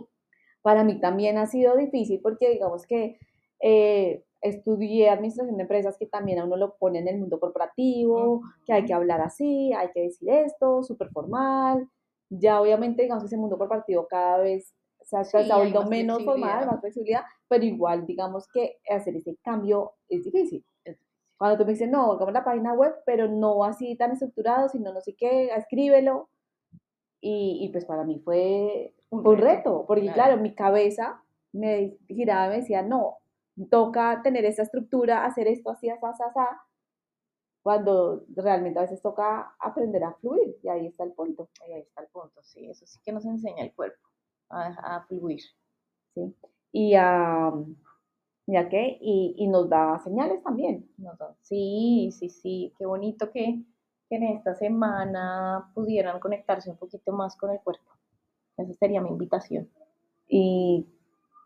para 0.62 0.86
mí 0.86 1.02
también 1.02 1.38
ha 1.38 1.46
sido 1.46 1.76
difícil 1.76 2.22
porque 2.24 2.50
digamos 2.50 2.88
que 2.88 3.18
eh, 3.62 4.24
estudié 4.40 5.10
administración 5.10 5.58
de 5.58 5.64
empresas 5.64 5.98
que 5.98 6.06
también 6.06 6.40
a 6.40 6.46
uno 6.46 6.56
lo 6.56 6.78
pone 6.78 7.00
en 7.00 7.10
el 7.10 7.18
mundo 7.18 7.38
corporativo, 7.38 8.42
que 8.66 8.72
hay 8.72 8.86
que 8.86 8.94
hablar 8.94 9.20
así, 9.20 9.74
hay 9.74 9.90
que 9.94 10.04
decir 10.04 10.30
esto, 10.30 10.84
súper 10.84 11.10
formal, 11.10 11.90
ya 12.30 12.62
obviamente 12.62 13.02
digamos 13.02 13.24
que 13.24 13.28
ese 13.28 13.38
mundo 13.38 13.58
corporativo 13.58 14.08
cada 14.08 14.38
vez 14.38 14.74
se 15.04 15.18
ha, 15.18 15.26
sí, 15.26 15.38
menos 15.90 16.24
formal, 16.24 16.66
más 16.66 16.80
flexibilidad, 16.80 17.24
pero 17.50 17.66
igual 17.66 18.06
digamos 18.06 18.48
que 18.54 18.78
hacer 18.90 19.18
ese 19.18 19.36
cambio 19.44 19.96
es 20.08 20.24
difícil. 20.24 20.64
Cuando 21.40 21.58
tú 21.58 21.66
me 21.66 21.72
dices, 21.72 21.90
no, 21.90 22.12
hagamos 22.12 22.34
la 22.34 22.44
página 22.44 22.74
web, 22.74 22.94
pero 23.06 23.28
no 23.28 23.64
así 23.64 23.96
tan 23.96 24.12
estructurado, 24.12 24.70
sino 24.70 24.94
no 24.94 25.02
sé 25.02 25.16
qué, 25.16 25.48
escríbelo. 25.56 26.30
Y, 27.22 27.60
y 27.62 27.70
pues 27.70 27.86
para 27.86 28.04
mí 28.04 28.20
fue 28.20 28.94
un, 29.10 29.38
reto, 29.38 29.86
porque 29.88 30.12
claro. 30.12 30.38
mi 30.38 30.54
cabeza 30.54 31.24
me 31.52 31.98
giraba 32.08 32.48
y 32.48 32.50
me 32.50 32.56
decía, 32.58 32.82
no, 32.84 33.18
toca 33.72 34.22
tener 34.22 34.46
esa 34.46 34.64
estructura, 34.64 35.26
hacer 35.26 35.48
esto 35.48 35.72
así, 35.72 35.90
así, 35.90 36.06
así, 36.06 36.24
así, 36.24 36.58
cuando 37.64 38.26
realmente 38.36 38.80
a 38.80 38.84
veces 38.84 39.02
toca 39.02 39.56
aprender 39.60 40.04
a 40.04 40.14
fluir, 40.14 40.58
y 40.64 40.70
ahí 40.70 40.88
está 40.88 41.04
el 41.04 41.14
punto. 41.14 41.50
Ahí 41.64 41.74
está 41.80 42.02
el 42.02 42.08
punto, 42.08 42.42
sí, 42.42 42.70
eso 42.70 42.86
sí 42.86 43.00
que 43.04 43.12
nos 43.12 43.26
enseña 43.26 43.64
el 43.64 43.74
cuerpo, 43.74 44.08
a, 44.50 44.98
a 44.98 45.06
fluir. 45.06 45.42
Sí, 46.14 46.36
y 46.72 46.96
a, 46.96 47.52
ya 48.52 48.68
que, 48.70 48.98
y, 49.02 49.36
y, 49.38 49.48
nos 49.48 49.70
da 49.70 50.00
señales 50.00 50.42
también. 50.44 50.90
sí, 51.42 52.10
sí, 52.12 52.30
sí, 52.30 52.74
qué 52.78 52.86
bonito 52.86 53.32
que, 53.32 53.62
que, 54.08 54.16
en 54.16 54.24
esta 54.24 54.56
semana 54.56 55.70
pudieran 55.74 56.20
conectarse 56.20 56.70
un 56.70 56.78
poquito 56.78 57.12
más 57.12 57.36
con 57.38 57.52
el 57.52 57.60
cuerpo. 57.60 57.92
Esa 58.58 58.74
sería 58.74 59.02
mi 59.02 59.10
invitación. 59.10 59.70
Y 60.28 60.88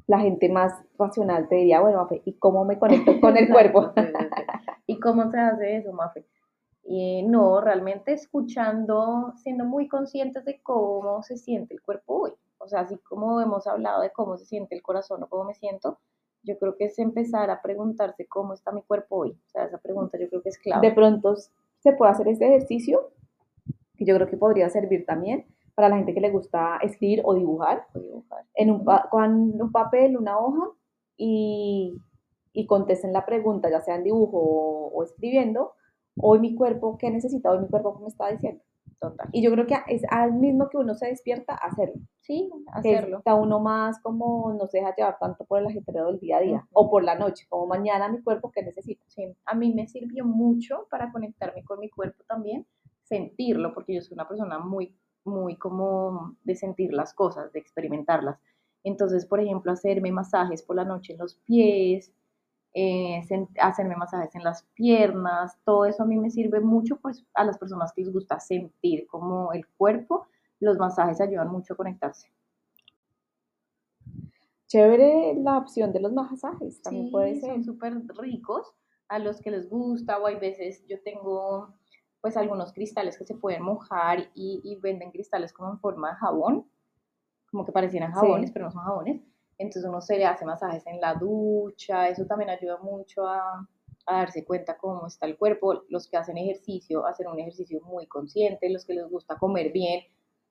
la 0.07 0.19
gente 0.19 0.49
más 0.49 0.73
racional 0.97 1.47
te 1.47 1.55
diría, 1.55 1.81
bueno, 1.81 1.99
Mafe, 1.99 2.21
¿y 2.25 2.33
cómo 2.33 2.65
me 2.65 2.79
conecto 2.79 3.13
con 3.21 3.37
el 3.37 3.49
cuerpo? 3.49 3.93
¿Y 4.87 4.99
cómo 4.99 5.29
se 5.29 5.39
hace 5.39 5.77
eso, 5.77 5.93
Mafe? 5.93 6.25
Y 6.85 7.23
no, 7.23 7.61
realmente 7.61 8.11
escuchando, 8.13 9.33
siendo 9.37 9.63
muy 9.65 9.87
conscientes 9.87 10.43
de 10.43 10.61
cómo 10.61 11.23
se 11.23 11.37
siente 11.37 11.73
el 11.73 11.81
cuerpo 11.81 12.23
hoy. 12.23 12.31
O 12.57 12.67
sea, 12.67 12.81
así 12.81 12.97
como 12.97 13.41
hemos 13.41 13.67
hablado 13.67 14.01
de 14.01 14.11
cómo 14.11 14.37
se 14.37 14.45
siente 14.45 14.75
el 14.75 14.81
corazón 14.81 15.23
o 15.23 15.27
cómo 15.27 15.45
me 15.45 15.53
siento, 15.53 15.99
yo 16.43 16.57
creo 16.59 16.75
que 16.75 16.85
es 16.85 16.99
empezar 16.99 17.49
a 17.49 17.61
preguntarse 17.61 18.25
cómo 18.27 18.53
está 18.53 18.71
mi 18.71 18.81
cuerpo 18.81 19.17
hoy. 19.17 19.31
O 19.31 19.49
sea, 19.49 19.65
esa 19.65 19.77
pregunta 19.77 20.17
yo 20.17 20.29
creo 20.29 20.41
que 20.41 20.49
es 20.49 20.57
clave. 20.57 20.87
De 20.87 20.93
pronto 20.93 21.35
se 21.35 21.93
puede 21.93 22.11
hacer 22.11 22.27
este 22.27 22.47
ejercicio, 22.47 23.11
que 23.97 24.05
yo 24.05 24.15
creo 24.15 24.27
que 24.27 24.37
podría 24.37 24.69
servir 24.69 25.05
también 25.05 25.45
para 25.75 25.89
la 25.89 25.97
gente 25.97 26.13
que 26.13 26.21
le 26.21 26.29
gusta 26.29 26.77
escribir 26.81 27.21
o 27.23 27.33
dibujar, 27.33 27.87
En 28.53 28.71
un, 28.71 28.85
con 29.09 29.61
un 29.61 29.71
papel, 29.71 30.17
una 30.17 30.37
hoja, 30.37 30.69
y, 31.17 31.99
y 32.53 32.65
contesten 32.67 33.13
la 33.13 33.25
pregunta, 33.25 33.69
ya 33.69 33.81
sea 33.81 33.95
en 33.95 34.03
dibujo 34.03 34.37
o, 34.37 34.87
o 34.93 35.03
escribiendo, 35.03 35.73
hoy 36.17 36.39
mi 36.39 36.55
cuerpo, 36.55 36.97
¿qué 36.97 37.09
necesita? 37.09 37.51
Hoy 37.51 37.59
mi 37.59 37.67
cuerpo, 37.67 37.95
¿qué 37.95 38.01
me 38.01 38.07
está 38.07 38.29
diciendo? 38.29 38.61
Y 39.31 39.41
yo 39.41 39.51
creo 39.51 39.65
que 39.65 39.75
es 39.87 40.03
al 40.09 40.33
mismo 40.33 40.69
que 40.69 40.77
uno 40.77 40.93
se 40.93 41.07
despierta 41.07 41.55
hacerlo. 41.55 42.01
Sí, 42.21 42.49
hacerlo. 42.71 43.17
Está 43.17 43.35
uno 43.35 43.59
más 43.59 43.99
como 44.01 44.53
no 44.53 44.67
se 44.67 44.79
deja 44.79 44.95
llevar 44.95 45.17
tanto 45.19 45.45
por 45.45 45.59
el 45.59 45.67
ajetreo 45.67 46.07
del 46.07 46.19
día 46.19 46.37
a 46.37 46.41
día 46.41 46.67
o 46.71 46.89
por 46.89 47.03
la 47.03 47.15
noche, 47.15 47.45
como 47.49 47.67
mañana 47.67 48.09
mi 48.09 48.21
cuerpo 48.21 48.51
que 48.51 48.63
necesito. 48.63 49.03
Sí, 49.07 49.35
a 49.45 49.55
mí 49.55 49.73
me 49.73 49.87
sirvió 49.87 50.25
mucho 50.25 50.87
para 50.89 51.11
conectarme 51.11 51.63
con 51.63 51.79
mi 51.79 51.89
cuerpo 51.89 52.23
también, 52.27 52.65
sentirlo, 53.03 53.73
porque 53.73 53.95
yo 53.95 54.01
soy 54.01 54.15
una 54.15 54.27
persona 54.27 54.59
muy, 54.59 54.95
muy 55.25 55.57
como 55.57 56.35
de 56.43 56.55
sentir 56.55 56.93
las 56.93 57.13
cosas, 57.13 57.51
de 57.51 57.59
experimentarlas. 57.59 58.39
Entonces, 58.83 59.25
por 59.25 59.39
ejemplo, 59.39 59.71
hacerme 59.71 60.11
masajes 60.11 60.61
por 60.61 60.75
la 60.75 60.85
noche 60.85 61.13
en 61.13 61.19
los 61.19 61.35
pies, 61.45 62.13
eh, 62.73 63.21
hacerme 63.59 63.95
masajes 63.95 64.33
en 64.35 64.43
las 64.43 64.63
piernas, 64.73 65.57
todo 65.63 65.85
eso 65.85 66.03
a 66.03 66.05
mí 66.05 66.17
me 66.17 66.31
sirve 66.31 66.59
mucho 66.59 66.97
pues 66.97 67.25
a 67.33 67.43
las 67.43 67.57
personas 67.57 67.93
que 67.93 68.01
les 68.01 68.11
gusta 68.11 68.39
sentir 68.39 69.05
como 69.07 69.53
el 69.53 69.67
cuerpo, 69.67 70.27
los 70.59 70.77
masajes 70.77 71.21
ayudan 71.21 71.49
mucho 71.49 71.73
a 71.73 71.77
conectarse. 71.77 72.29
Chévere 74.67 75.35
la 75.35 75.59
opción 75.59 75.93
de 75.93 75.99
los 75.99 76.13
masajes, 76.13 76.81
también 76.81 77.11
puede 77.11 77.39
ser. 77.39 77.51
Son 77.51 77.63
súper 77.63 77.93
ricos, 78.17 78.73
a 79.07 79.19
los 79.19 79.39
que 79.39 79.51
les 79.51 79.69
gusta 79.69 80.17
o 80.17 80.25
hay 80.25 80.37
veces 80.37 80.83
yo 80.87 80.99
tengo 81.03 81.75
pues 82.21 82.37
algunos 82.37 82.73
cristales 82.73 83.17
que 83.17 83.25
se 83.25 83.35
pueden 83.35 83.61
mojar 83.63 84.31
y, 84.33 84.79
venden 84.81 85.11
cristales 85.11 85.51
como 85.51 85.71
en 85.71 85.79
forma 85.79 86.11
de 86.11 86.15
jabón, 86.15 86.65
como 87.51 87.65
que 87.65 87.73
parecieran 87.73 88.13
jabones, 88.13 88.49
pero 88.51 88.65
no 88.65 88.71
son 88.71 88.83
jabones. 88.83 89.21
Entonces 89.57 89.87
uno 89.87 90.01
se 90.01 90.17
le 90.17 90.25
hace 90.25 90.45
masajes 90.45 90.85
en 90.87 90.99
la 90.99 91.13
ducha, 91.13 92.07
eso 92.09 92.25
también 92.25 92.49
ayuda 92.49 92.77
mucho 92.77 93.25
a, 93.27 93.67
a 94.05 94.17
darse 94.17 94.43
cuenta 94.45 94.77
cómo 94.77 95.07
está 95.07 95.25
el 95.25 95.37
cuerpo. 95.37 95.83
Los 95.89 96.07
que 96.07 96.17
hacen 96.17 96.37
ejercicio, 96.37 97.05
hacer 97.05 97.27
un 97.27 97.39
ejercicio 97.39 97.81
muy 97.81 98.07
consciente, 98.07 98.69
los 98.69 98.85
que 98.85 98.93
les 98.93 99.09
gusta 99.09 99.37
comer 99.37 99.71
bien, 99.71 100.01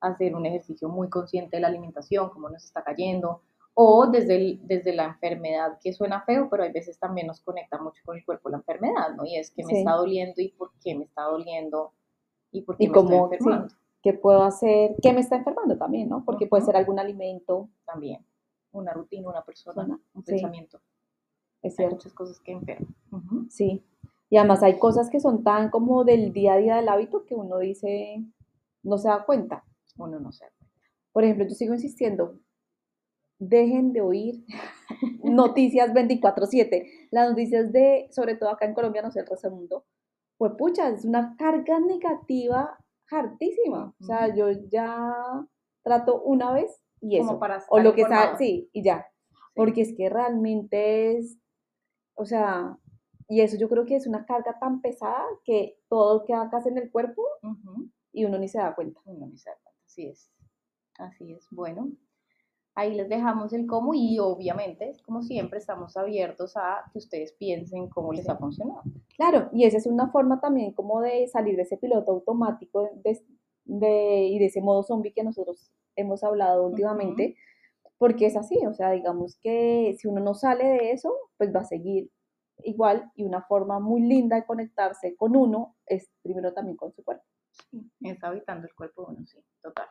hacer 0.00 0.34
un 0.34 0.46
ejercicio 0.46 0.88
muy 0.88 1.08
consciente 1.08 1.56
de 1.56 1.60
la 1.60 1.68
alimentación, 1.68 2.30
cómo 2.30 2.48
nos 2.48 2.64
está 2.64 2.82
cayendo, 2.82 3.42
o 3.74 4.06
desde, 4.06 4.58
desde 4.62 4.92
la 4.94 5.04
enfermedad, 5.04 5.78
que 5.82 5.92
suena 5.92 6.22
feo, 6.22 6.48
pero 6.50 6.64
hay 6.64 6.72
veces 6.72 6.98
también 6.98 7.26
nos 7.26 7.40
conecta 7.40 7.78
mucho 7.80 8.02
con 8.04 8.16
el 8.16 8.24
cuerpo 8.24 8.50
la 8.50 8.58
enfermedad, 8.58 9.14
¿no? 9.16 9.24
Y 9.24 9.36
es 9.36 9.50
que 9.50 9.64
me 9.64 9.78
está 9.78 9.92
doliendo 9.92 10.42
y 10.42 10.48
por 10.48 10.72
qué 10.82 10.94
me 10.94 11.04
está 11.04 11.22
doliendo 11.22 11.92
y 12.50 12.62
por 12.62 12.76
qué 12.76 12.88
me 12.88 12.94
cómo, 12.94 13.08
estoy 13.08 13.38
enfermando. 13.38 13.74
¿Qué 14.02 14.12
puedo 14.12 14.42
hacer? 14.42 14.96
¿Qué 15.00 15.12
me 15.12 15.20
está 15.20 15.36
enfermando 15.36 15.78
también, 15.78 16.08
no? 16.08 16.24
Porque 16.24 16.46
puede 16.46 16.64
ser 16.64 16.76
algún 16.76 16.98
alimento. 16.98 17.68
También, 17.86 18.26
una 18.72 18.92
rutina, 18.92 19.28
una 19.28 19.44
persona, 19.44 20.00
un 20.14 20.22
pensamiento. 20.22 20.80
Es 21.62 21.76
cierto. 21.76 21.96
muchas 21.96 22.12
cosas 22.12 22.40
que 22.40 22.52
enferman. 22.52 22.94
Sí. 23.48 23.84
Y 24.30 24.36
además 24.36 24.62
hay 24.62 24.78
cosas 24.78 25.10
que 25.10 25.20
son 25.20 25.44
tan 25.44 25.70
como 25.70 26.04
del 26.04 26.32
día 26.32 26.54
a 26.54 26.56
día 26.56 26.76
del 26.76 26.88
hábito 26.88 27.24
que 27.24 27.34
uno 27.34 27.58
dice, 27.58 28.24
no 28.82 28.98
se 28.98 29.08
da 29.08 29.24
cuenta. 29.24 29.64
Uno 29.96 30.18
no 30.18 30.32
se 30.32 30.44
da 30.44 30.50
cuenta. 30.58 30.76
Por 31.12 31.24
ejemplo, 31.24 31.46
yo 31.46 31.54
sigo 31.54 31.74
insistiendo, 31.74 32.40
dejen 33.38 33.92
de 33.92 34.00
oír 34.00 34.44
noticias 35.22 35.92
24/7. 35.92 37.08
Las 37.10 37.28
noticias 37.30 37.72
de, 37.72 38.08
sobre 38.10 38.36
todo 38.36 38.50
acá 38.50 38.66
en 38.66 38.74
Colombia, 38.74 39.02
no 39.02 39.10
sé, 39.10 39.20
el 39.20 39.26
resto 39.26 39.48
del 39.48 39.58
mundo, 39.58 39.84
pues 40.38 40.52
pucha, 40.58 40.88
es 40.88 41.04
una 41.04 41.36
carga 41.36 41.78
negativa 41.78 42.78
hartísima. 43.10 43.94
O 44.00 44.04
sea, 44.04 44.34
yo 44.34 44.50
ya 44.70 45.14
trato 45.82 46.22
una 46.22 46.52
vez 46.52 46.81
y 47.02 47.18
eso. 47.18 47.38
o 47.68 47.80
lo 47.80 47.94
que 47.94 48.04
sea, 48.04 48.36
sí, 48.38 48.70
y 48.72 48.82
ya. 48.82 49.06
Porque 49.54 49.82
es 49.82 49.94
que 49.94 50.08
realmente 50.08 51.18
es, 51.18 51.36
o 52.14 52.24
sea, 52.24 52.78
y 53.28 53.42
eso 53.42 53.58
yo 53.58 53.68
creo 53.68 53.84
que 53.84 53.96
es 53.96 54.06
una 54.06 54.24
carga 54.24 54.58
tan 54.58 54.80
pesada 54.80 55.24
que 55.44 55.78
todo 55.88 56.24
queda 56.24 56.48
casi 56.50 56.70
en 56.70 56.78
el 56.78 56.90
cuerpo 56.90 57.22
y 58.12 58.24
uno 58.24 58.38
ni 58.38 58.48
se 58.48 58.58
da 58.58 58.74
cuenta. 58.74 59.00
Uno 59.04 59.26
ni 59.26 59.36
se 59.36 59.50
da 59.50 59.56
cuenta, 59.62 59.80
así 59.84 60.06
es. 60.06 60.30
Así 60.98 61.32
es. 61.32 61.46
Bueno, 61.50 61.90
Ahí 62.74 62.94
les 62.94 63.08
dejamos 63.08 63.52
el 63.52 63.66
cómo 63.66 63.92
y 63.92 64.18
obviamente, 64.18 64.96
como 65.04 65.22
siempre, 65.22 65.58
estamos 65.58 65.94
abiertos 65.98 66.56
a 66.56 66.84
que 66.90 66.98
ustedes 66.98 67.32
piensen 67.34 67.88
cómo 67.90 68.14
les 68.14 68.26
ha 68.30 68.38
funcionado. 68.38 68.82
Claro, 69.14 69.50
y 69.52 69.64
esa 69.64 69.76
es 69.76 69.86
una 69.86 70.10
forma 70.10 70.40
también 70.40 70.72
como 70.72 71.02
de 71.02 71.28
salir 71.28 71.56
de 71.56 71.62
ese 71.62 71.76
piloto 71.76 72.12
automático 72.12 72.88
de, 73.04 73.20
y 73.64 74.38
de 74.38 74.46
ese 74.46 74.60
modo 74.60 74.82
zombie 74.82 75.12
que 75.12 75.24
nosotros 75.24 75.72
hemos 75.96 76.24
hablado 76.24 76.66
últimamente, 76.66 77.36
porque 77.98 78.26
es 78.26 78.36
así, 78.36 78.58
o 78.66 78.74
sea, 78.74 78.90
digamos 78.90 79.38
que 79.40 79.94
si 79.98 80.08
uno 80.08 80.20
no 80.20 80.34
sale 80.34 80.64
de 80.64 80.90
eso, 80.92 81.14
pues 81.36 81.54
va 81.54 81.60
a 81.60 81.64
seguir 81.64 82.10
igual 82.64 83.10
y 83.14 83.24
una 83.24 83.42
forma 83.42 83.80
muy 83.80 84.02
linda 84.02 84.36
de 84.36 84.44
conectarse 84.44 85.16
con 85.16 85.36
uno 85.36 85.76
es 85.86 86.10
primero 86.22 86.52
también 86.52 86.76
con 86.76 86.92
su 86.92 87.02
cuerpo. 87.04 87.24
Sí, 87.70 87.90
es 88.00 88.22
habitando 88.24 88.66
el 88.66 88.74
cuerpo 88.74 89.06
uno, 89.08 89.26
sí, 89.26 89.38
total. 89.62 89.86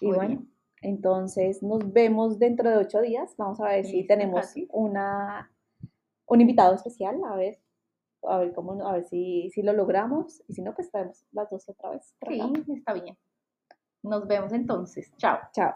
Y 0.00 0.10
bueno. 0.12 0.44
Entonces 0.82 1.62
nos 1.62 1.92
vemos 1.92 2.38
dentro 2.40 2.68
de 2.68 2.76
ocho 2.76 3.00
días. 3.00 3.34
Vamos 3.38 3.60
a 3.60 3.68
ver 3.68 3.84
si 3.86 4.04
tenemos 4.04 4.52
una, 4.70 5.50
un 6.26 6.40
invitado 6.40 6.74
especial, 6.74 7.20
a 7.24 7.36
ver, 7.36 7.60
a 8.28 8.38
ver 8.38 8.52
cómo, 8.52 8.86
a 8.86 8.92
ver 8.92 9.04
si, 9.04 9.50
si 9.50 9.62
lo 9.62 9.72
logramos. 9.72 10.42
Y 10.48 10.54
si 10.54 10.62
no, 10.62 10.74
pues 10.74 10.90
traemos 10.90 11.24
las 11.32 11.50
dos 11.50 11.68
otra 11.68 11.90
vez. 11.90 12.14
Sí, 12.26 12.40
está 12.68 12.92
bien. 12.94 13.16
Nos 14.02 14.26
vemos 14.26 14.52
entonces. 14.52 15.12
Chao. 15.16 15.38
Chao. 15.52 15.74